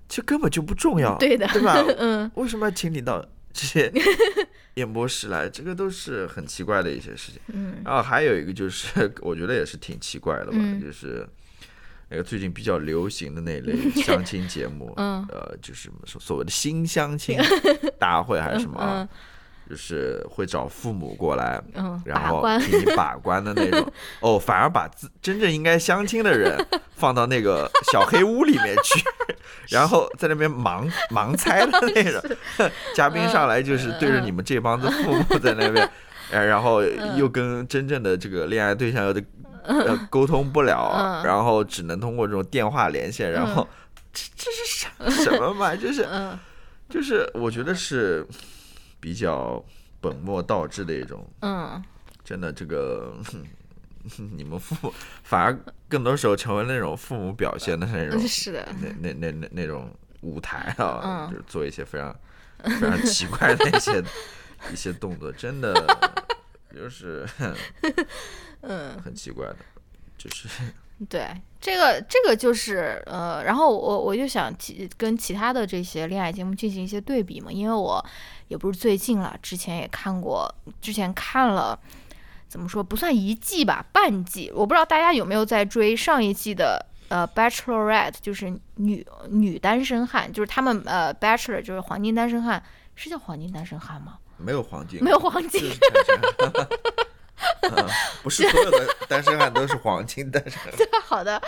[0.08, 1.82] 其实根本就不重要，对的，对吧？
[1.98, 3.20] 嗯，为什么要请你到
[3.52, 3.92] 这些
[4.74, 5.48] 演播室来？
[5.48, 7.40] 这个都是很奇怪的一些事情。
[7.48, 11.26] 嗯，然后还有一个就是， 我觉得也是挺奇怪的吧，就是
[12.08, 17.36] 那个最近比较流行的那类相亲节目，嗯，呃，就是所谓的新相亲
[17.98, 19.08] 大会还是什么。
[19.68, 23.92] 就是会找父母过来，嗯，然后给你把关的那种。
[24.20, 26.54] 哦，反而把自真正应该相亲的人
[26.94, 29.02] 放到那个小黑屋里面去，
[29.70, 32.22] 然后在那边盲盲猜的那种。
[32.94, 35.90] 嘉宾上来就是对着你们这帮子父母在那边，
[36.30, 36.82] 呃，然后
[37.16, 39.22] 又跟真正的这个恋爱对象有的
[39.62, 43.32] 呃沟通不了，然后只能通过这种电话连线。
[43.32, 43.66] 然后
[44.12, 45.74] 这这是什什么嘛？
[45.74, 46.06] 就是
[46.90, 48.26] 就是我觉得是。
[49.04, 49.62] 比较
[50.00, 51.84] 本末倒置的一种，嗯，
[52.24, 53.14] 真的，这个
[54.32, 55.54] 你们父母反而
[55.90, 62.16] 更多时候成为那种父母表现的那种， 是的，那那那那那种舞台啊，就是做一些非常
[62.64, 64.02] 非常奇怪的一些
[64.72, 65.74] 一些动作，真的
[66.74, 67.28] 就是，
[68.62, 69.56] 嗯，很奇怪的，
[70.16, 70.48] 就是。
[71.08, 71.28] 对，
[71.60, 78.04] 这个这个就是呃，然后我我就想其跟其他的这些恋爱节目进行一些对比嘛，因为我
[78.48, 81.78] 也不是最近了，之前也看过，之前看了，
[82.48, 92.62] 怎么说不算一季吧，半季，我不知道大家有没有在追上一季的呃 Bachelorette，就是女女单身汉，就是他们呃 Bachelor 就是黄金单身汉，
[92.94, 94.18] 是叫黄金单身汉吗？
[94.36, 95.60] 没有黄金，没有黄金。
[98.22, 100.58] 不是所有的单身汉都是黄金单身。
[100.76, 101.40] 对，好的，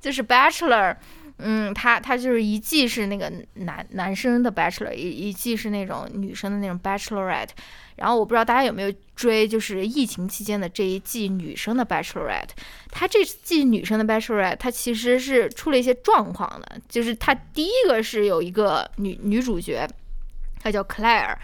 [0.00, 0.94] 就是 Bachelor，
[1.38, 7.48] 嗯，他他就是一季是那个男男生的 Bachelor，一一季是那种女生的那种 Bachelorette。
[7.96, 12.50] 然后我不知道大家有没有追，就是疫情期间的这一季女生的 Bachelorette。
[12.90, 16.80] 他这季女生的 Bachelorette，她其实是出了一些状况的。
[16.88, 19.86] 就是他第一个是有一个女女主角，
[20.62, 21.36] 她叫 Claire，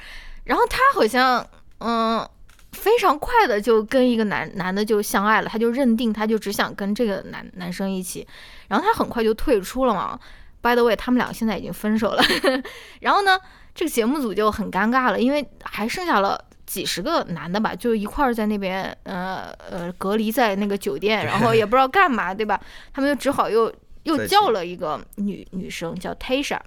[0.45, 1.47] 然后她好像
[1.79, 2.29] 嗯。
[2.77, 8.27] 非常快的就跟一个男男的就相爱了，他就认定他就只想跟这个男男生一起，
[8.69, 10.19] 然后他很快就退出了嘛。
[10.63, 12.23] By the way，他们俩现在已经分手了。
[13.01, 13.39] 然后呢，
[13.75, 22.61] 这个节目组就很尴尬了，因为还剩下了几十个男的吧，就一块儿在那边呃呃隔离在那个酒店， 然后也不知道干嘛，对吧？
[22.93, 23.73] 他们就只好又
[24.03, 26.59] 又叫了一个女女生叫 Tasha，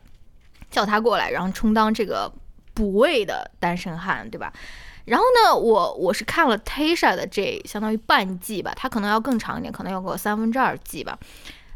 [0.71, 2.31] 叫她过来，然后充当这个
[2.73, 4.53] 补位的单身汉，对吧？
[5.09, 11.17] 然后呢，我我是看了 Tasha 的这相当于半季吧，它可能要更长一点，可能要个三分之二季吧。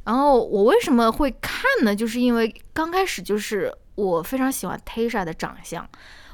[0.03, 1.95] 然后我为什么会看呢？
[1.95, 5.89] 就是因为刚开始就是我非常喜欢 Tasha 的长相，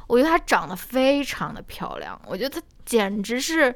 [0.07, 3.73] 我觉得她长得非常的漂亮，我觉得她简直是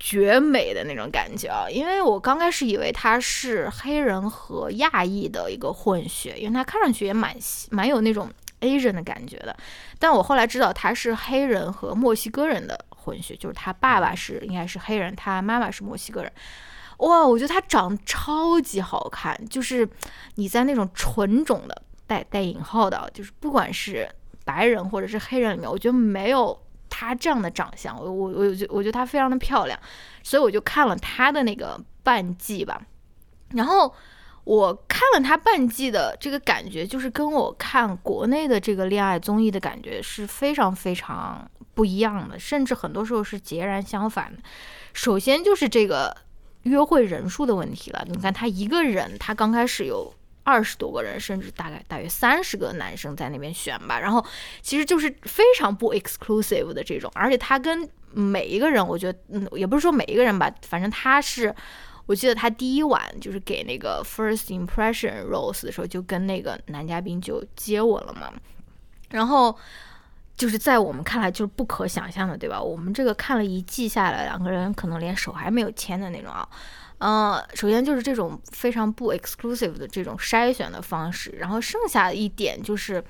[0.00, 1.70] 绝美的那种感觉啊。
[1.70, 7.36] 因为我刚开始以为她是黑人和亚裔的一个混血，因为她看上去也蛮
[7.70, 8.28] 蛮有那种。
[8.60, 9.56] Asian 的感觉的，
[9.98, 16.32] 但我后来知道他是黑人和墨西哥人的混血，就是他爸爸是应该是黑人，他妈妈是墨西哥人。
[16.98, 19.88] 哇，我觉得他长得超级好看，就是
[20.34, 24.08] 你在那种纯种的带带引号的，就是不管是
[24.44, 27.96] 白人或者是黑人里面，我觉得没有他这样的长相。
[27.96, 29.78] 我我我觉我觉得他非常的漂亮，
[30.22, 32.82] 所以我就看了他的那个半季吧，
[33.50, 33.94] 然后。
[34.48, 44.42] 我看了他半季的这个感觉，就是跟我看国内的这个恋爱综艺的感觉是非常非常不一样的，甚至很多时候是截然相反的。
[44.94, 46.16] 首先就是这个
[46.62, 48.02] 约会人数的问题了。
[48.08, 50.10] 你看他一个人，他刚开始有
[50.44, 54.00] 二十多个人，甚至大概大约三十个男生在那边选吧。
[54.00, 54.24] 然后
[54.62, 61.54] 其实就是非常不 exclusive 的这种，而且他跟每一个人，我觉得，嗯，也不是说每一个人吧，反正他是。
[62.08, 68.32] 我记得他第一晚就是给那个 First Impression Rose 的时候，就跟那个男嘉宾就接吻了嘛。
[69.10, 69.54] 然后
[70.34, 72.58] 就是在我们看来就是不可想象的，对吧？
[72.62, 76.48] 我们这个看了一季下来，两个人可能连手还没有牵的那种啊。
[77.00, 81.30] 嗯，首先就是这种非常不 exclusive 的这种筛选的方式。
[81.32, 83.04] 然后剩下一点就是，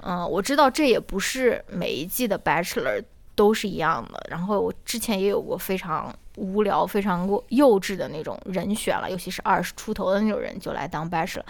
[0.00, 3.04] 嗯，我知道这也不是每一季的 Bachelor
[3.34, 4.26] 都是一样的。
[4.30, 11.42] 然后我之前也有过非常无聊、非常过幼稚的那种人选了，尤其是二十出头的那种人就来当 bachelor。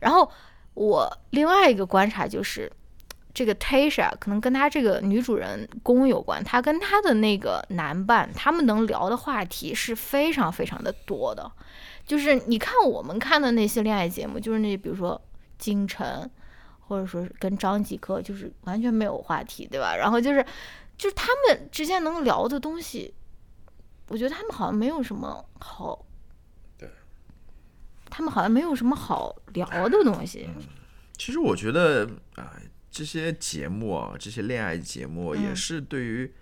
[0.00, 0.30] 然后
[0.74, 2.70] 我另外一个观察就是，
[3.32, 11.50] 这个 Tasha 可能跟她这个女主人公有关，她跟她的那个男伴，他们能聊的话题是非常非常的多的。
[12.06, 15.20] 就是你看我们看的那些恋爱节目，就是那比如说
[15.58, 16.30] 金晨，
[16.86, 19.96] 或者说是跟张继科，就是完全没有话题，对吧？
[19.96, 20.44] 然后就是
[20.96, 23.14] 就是他们之间能聊的东西，
[24.08, 26.06] 我觉得他们好像没有什么好，
[26.78, 26.90] 对，
[28.08, 30.48] 他们好像没有什么好聊的东西。
[31.18, 32.52] 其实我觉得啊、
[32.90, 36.34] 这些节目啊，这些恋爱节目也嗯是对于、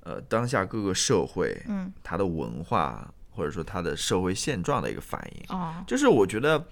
[0.00, 5.44] 呃当下各个社会嗯，它的文化或者说它的社会现状的一个反应。
[5.56, 6.64] 哦，就是我觉得，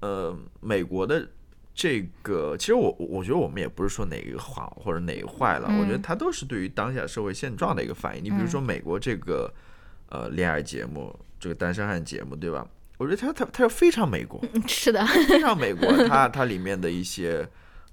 [0.00, 1.28] 呃，美国的
[1.74, 8.24] 这个，其实我我觉得我们也不是说哪个好或者哪个坏了，我觉得嗯它都是对于当下社会现状的一个反应。
[8.24, 9.52] 你比如说美国这个
[10.08, 12.66] 呃恋爱节目，这个单身汉节目，对吧？
[12.98, 17.48] 我觉得它它它非常美国，嗯是的，非常美国， 它它里面的一些。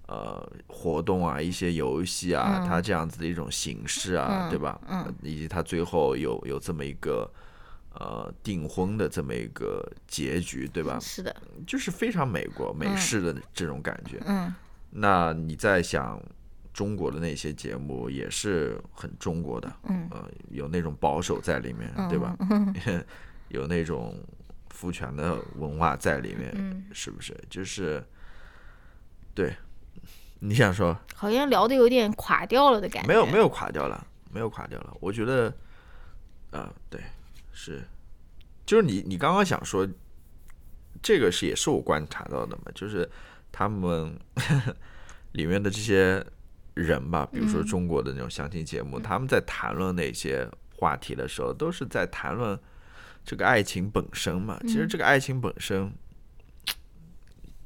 [0.10, 4.80] 呃，活动啊，一些游戏啊，嗯它这样子的一种形式啊，嗯对吧？
[4.88, 7.30] 嗯呃以及它最后有有这么一个
[8.00, 11.00] 呃订婚的这么一个结局，对吧？
[11.00, 11.36] 是的，
[11.66, 14.22] 就是非常美国美式的这种感觉。
[14.26, 14.54] 嗯
[14.90, 16.20] 那你在想
[16.74, 22.36] 中国的那些节目也是很中国的，嗯呃，有那种保守在里面，对吧？
[23.50, 24.18] 有那种
[24.70, 27.38] 父权的文化在里面，嗯，是不是？
[27.50, 28.04] 就是
[29.36, 29.54] 对，
[30.40, 33.08] 你想说好像聊的有点垮掉了的感觉。
[33.08, 34.96] 没有没有垮掉了，没有垮掉了。
[35.02, 35.54] 我觉得，
[36.52, 37.02] 啊、对，
[37.60, 37.84] 是，
[38.68, 39.88] 就是你你刚刚想说，
[41.02, 43.10] 这个是也是我观察到的嘛，就是
[43.52, 44.16] 他们
[45.34, 46.24] 里面的这些
[46.76, 52.58] 人吧，比如说嗯中国的那种相亲节目，他们在谈论那些话题的时候，都是在谈论
[53.26, 54.60] 这个爱情本身嘛。
[54.62, 55.92] 其实嗯这个爱情本身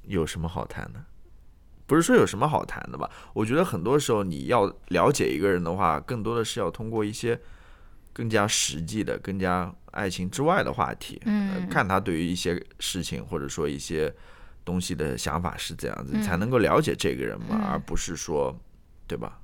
[0.03, 1.03] 有什么好谈的？
[1.85, 3.11] 不是说有什么好谈的吧？
[3.33, 7.37] 我觉得很多时候你要了解一个人的话，更多的是要通过一些
[8.13, 11.21] 更加实际的、更加爱情之外的话题，
[11.69, 14.13] 看他对于一些事情或者说一些
[14.65, 16.21] 东西的想法是怎样子，嗯。
[16.21, 17.61] 才能够了解这个人嘛，嗯。
[17.71, 18.57] 而不是说，
[19.07, 19.39] 对吧？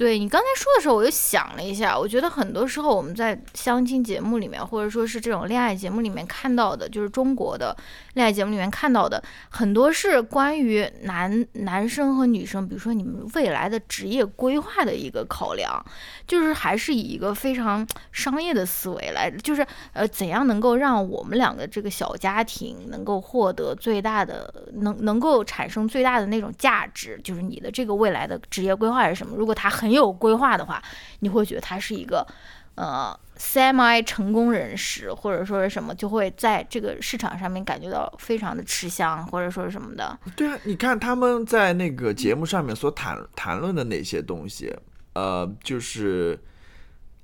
[0.00, 7.76] 对你刚才说的时候，我就想了一下，我觉得很多时候我们在相亲节目里面，或者说是这种恋爱节目里面看到的，就是中国的
[8.14, 15.84] 恋爱节目里面看到的，很多是关于男男生和女生，比如说你们未来的职业规划的一个考量，
[16.26, 29.36] 就是还是以一个非常商业的思维来，就是呃怎样能够让我们两个这个小家庭能够获得最大的能能够产生最大的那种价值，就是你的这个未来的职业规划是什么？
[29.36, 30.82] 如果他很有规划的话，
[31.20, 32.26] 你会觉得他是一个
[32.74, 40.18] 呃 semi 成功人士，或者说是什么，就会在这个市场上面感觉到非常的吃香，或者说是什么的。
[40.36, 44.74] 对啊，你看他们在那个节目上面所谈谈论的那些东西，
[45.14, 46.38] 呃，就是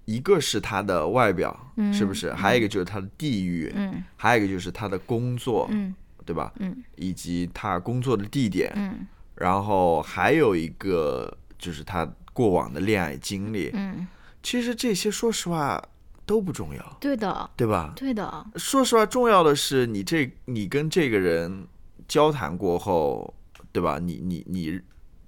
[0.05, 2.33] 一个是他的外表，嗯是不是？
[2.33, 5.95] 还有一个就是他的地域，嗯还有一个就是他的工作，嗯
[6.25, 6.53] 对吧？
[6.59, 9.07] 嗯以及他工作的地点，嗯
[9.37, 13.71] 然后还有一个就是他过往的恋爱经历。
[13.73, 14.07] 嗯，
[14.43, 15.83] 其实这些说实话
[16.27, 17.95] 都不重要，对的，对吧？
[17.97, 21.67] 对的，说实话，重要的是你这你跟这个人
[22.07, 23.33] 交谈过后，
[23.73, 23.99] 对吧？
[23.99, 24.79] 你你你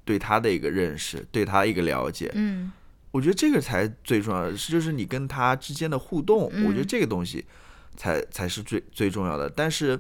[0.05, 2.71] 对他的一个认识，对他一个了解，嗯
[3.11, 7.43] 我觉得这个才最重要的，是就是你跟他之间的互动，嗯我觉得这个东西
[7.97, 9.49] 才才是最最重要的。
[9.49, 9.99] 但是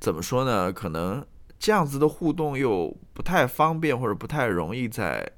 [0.00, 0.72] 怎么说呢？
[0.72, 1.24] 可能
[1.60, 5.30] 这样子的互动又不太方便，或者不太容易在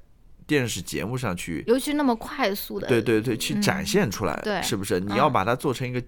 [0.47, 4.99] 电视节目上去，尤其那么快速的，对对对，去嗯展现出来，对是不是？
[4.99, 6.03] 你嗯要把它做成一个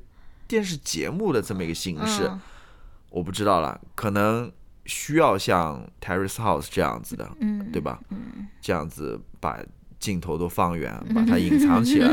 [0.47, 2.39] 电视节目的这么一个形式，嗯
[3.09, 4.51] 我不知道了，可能
[4.85, 7.99] 需要像 Terrace House 这样子的，嗯，对吧？
[8.09, 9.59] 嗯这样子把
[9.97, 12.09] 镜头都放远， 把它隐藏起来，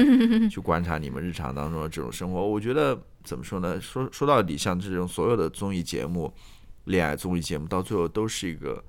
[0.49, 2.47] 去观察你们日常当中的这种生活。
[2.47, 3.79] 我觉得怎么说呢？
[3.81, 6.33] 说说到底，像这种所有的综艺节目、
[6.85, 8.83] 恋爱综艺节目，到最后都是一个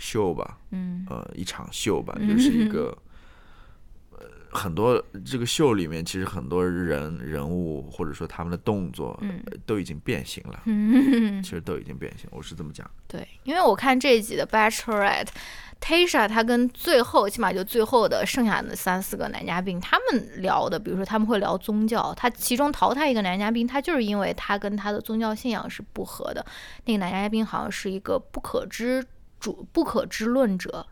[0.00, 2.96] 秀吧，嗯呃，一场秀吧，就是一个。
[4.18, 10.60] 呃，很多这个秀里面，其实很多人人物或者说他们的动作，嗯呃都已经变形了。
[10.64, 12.90] 嗯， 其实都已经变形，我是这么讲。
[13.06, 15.28] 对，因为我看这一集的 Bachelorette。
[15.80, 26.44] Tasha 她跟最后起码就最后的剩下的三四个男嘉宾，他们聊的，比如说他们会聊宗教，他其中淘汰一个男嘉宾，他就是因为他跟他的宗教信仰是不合的。
[26.84, 29.02] 那个男嘉宾好像是一个不可知
[29.40, 30.86] 主不可知论者，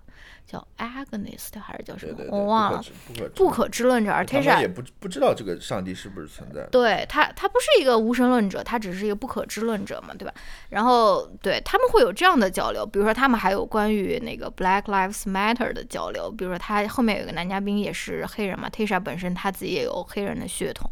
[0.46, 2.24] 叫 agonist 还是叫什么？
[2.30, 2.82] 我忘了。
[3.06, 6.66] 不可不可知论者，而他 Tasha 也不不知道这个上帝是不是存在。
[6.70, 10.32] 对他，他不是一个无神论者，他只是一个不可知论者嘛，对吧？
[10.70, 20.90] 然后对他们会有这样的交流，比如说他们还有关于那个 Black Lives Matter 的交流，比如说他后面有一个男嘉宾也是黑人嘛，Tasha 本身他自己也有黑人的血统，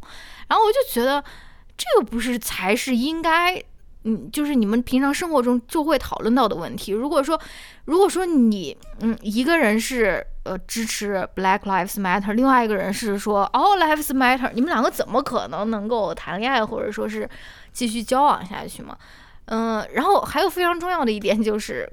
[0.48, 1.24] 然后我就觉得
[1.78, 3.62] 这个不是才是应该。
[4.08, 6.92] 嗯，就是你们平常生活中就会讨论到的问题。
[6.92, 7.38] 如果说，
[7.86, 17.28] 如果说你，嗯，一个人是呃支持 Black Lives Matter，另外一个人是说 All Lives Matter，你们两个怎么可能能够谈恋爱或者说是
[17.72, 18.96] 继续交往下去嘛？
[19.46, 21.90] 嗯，然后还有非常重要的一点就是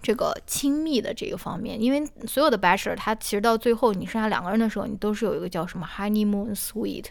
[0.00, 7.06] 这个亲密的这个方面，因为所有的 Bachelor，他其实到最后你剩下两个人的时候，你都是有一个叫什么 Honeymoon Suite。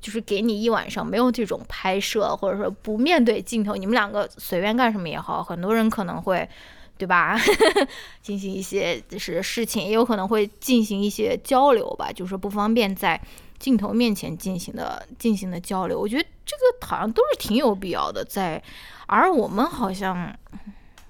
[0.00, 6.48] 就是给你一晚上没有这种拍摄，或者说不面对镜头，你们两个随便干什么也好，很多人可能会，
[6.96, 7.36] 对吧？
[8.22, 13.20] 进行一些就是事情，也有可能会进行一些交流吧，就是不方便在
[13.58, 15.98] 镜头面前进行的进行的交流。
[15.98, 18.62] 我觉得这个好像都是挺有必要的，在
[19.06, 20.32] 而我们好像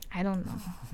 [0.08, 0.87] ，I don't know。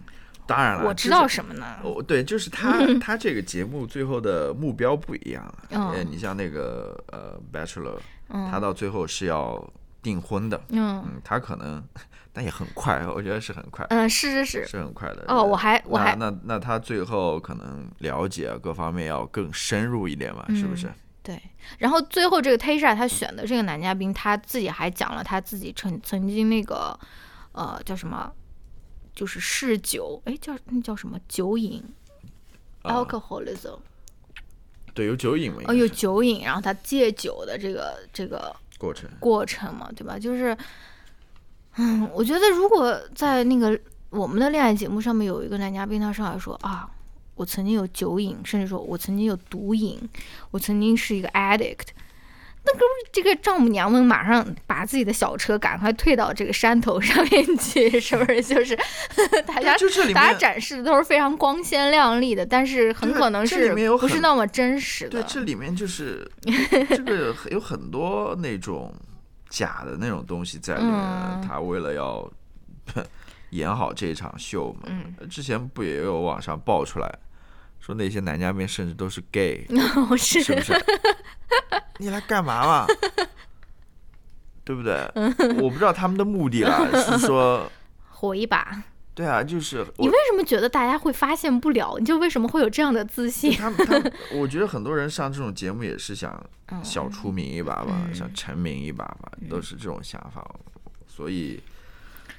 [0.47, 1.77] 当然了，我知道什么呢？
[1.83, 5.55] 哦，对，就是他他这个节目最后的目标不一样了。
[5.71, 9.67] 嗯，你像那个呃，Bachelor，他到最后是要
[10.03, 10.61] 订婚的。
[10.69, 11.83] 嗯嗯，他可能，
[12.33, 13.87] 但也很快，我觉得是很快。
[13.89, 15.25] 嗯，是是是，是很快的。
[15.29, 20.93] 哦，我还我还那那他最后可能了解各方面要更深入一点嘛，是不是？
[21.23, 21.41] 对。
[21.79, 26.99] 然后最后这个 Tasha 他选的这个男嘉宾，他自己还讲了他自己曾曾经那个
[27.53, 28.31] 呃叫什么？
[29.15, 31.83] 就是嗜酒，哎，叫那叫什么酒瘾
[32.83, 33.79] ，alcoholism。
[34.93, 35.63] 对，有酒瘾嘛？
[35.67, 40.19] 哦，有酒瘾，然后他戒酒的这个这个过程过程嘛，对吧？
[40.19, 40.57] 就是，
[41.77, 43.79] 嗯，我觉得如果在那个
[44.11, 46.89] 我们的恋爱节目上面有一个男嘉宾，他上来说啊，
[47.35, 50.01] 我曾经有酒瘾，甚至说我曾经有毒瘾，
[50.51, 51.89] 我曾经是一个 addict。
[52.67, 58.43] 那不是这个丈母娘们马上把自己的小车赶快退到这个山头上面去， 是不是？
[58.43, 58.75] 就是
[59.47, 59.77] 大家
[60.15, 65.23] 大家展示的都是非常光鲜亮丽的，但是很可能是不是那么真实的。
[65.23, 66.27] 对，这里面就是
[66.89, 68.93] 这个有很多那种
[69.51, 70.95] 假的那种东西在里面。
[71.47, 72.27] 他为了要
[73.51, 74.89] 演好这场秀嘛，
[75.29, 77.19] 之前不也有网上爆出来。
[77.85, 79.67] 说那些男嘉宾甚至都是 gay，
[80.17, 80.73] 是是不是？
[82.01, 82.87] 你来干嘛嘛？
[84.65, 84.95] 对不对？
[85.61, 87.71] 我不知道他们的目的了，是说
[88.09, 88.83] 火一把。
[89.15, 91.99] 对啊，就是你为什么觉得大家会发现不了？
[91.99, 93.53] 你就为什么会有这样的自信？
[93.53, 96.43] 他，他，我觉得很多人上这种节目也是想
[96.83, 100.43] 小出名一把吧，想成名一把吧，都是这种想法。
[101.07, 101.63] 所以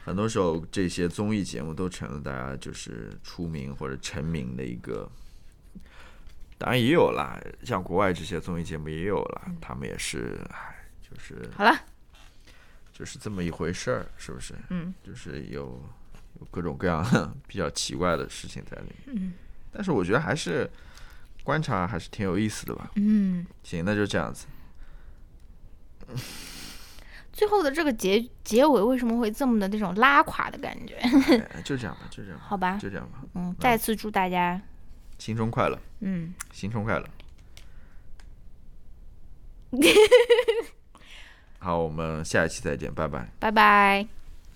[0.04, 5.08] 很多时候这些综艺节目都成了大家就是出名或者成名的一个。
[6.58, 11.78] 当然也有啦，像国外这些综艺节目也有了，他们也是，唉，就是好了，
[12.94, 14.54] 就是这么一回事儿，是不是？
[14.70, 15.84] 嗯，就是有
[16.40, 17.04] 有各种各样
[17.46, 19.18] 比较奇怪的事情在里面。
[19.18, 19.34] 嗯，
[19.72, 20.70] 但是我觉得还是
[21.44, 22.90] 观察还是挺有意思的吧。
[22.96, 24.48] 嗯，行，那就这样子。
[27.34, 30.98] 最后的这个结结尾为什么会这么的那种拉垮的感觉？
[31.66, 32.40] 就这样吧，就这样。
[32.48, 33.20] 好吧，就这样吧。
[33.34, 34.62] 嗯，再次祝大家。
[35.18, 35.80] 新春快乐！
[36.02, 37.08] 嗯，新春快乐！
[41.60, 44.25] 好，我们下一期再见，拜拜，拜拜。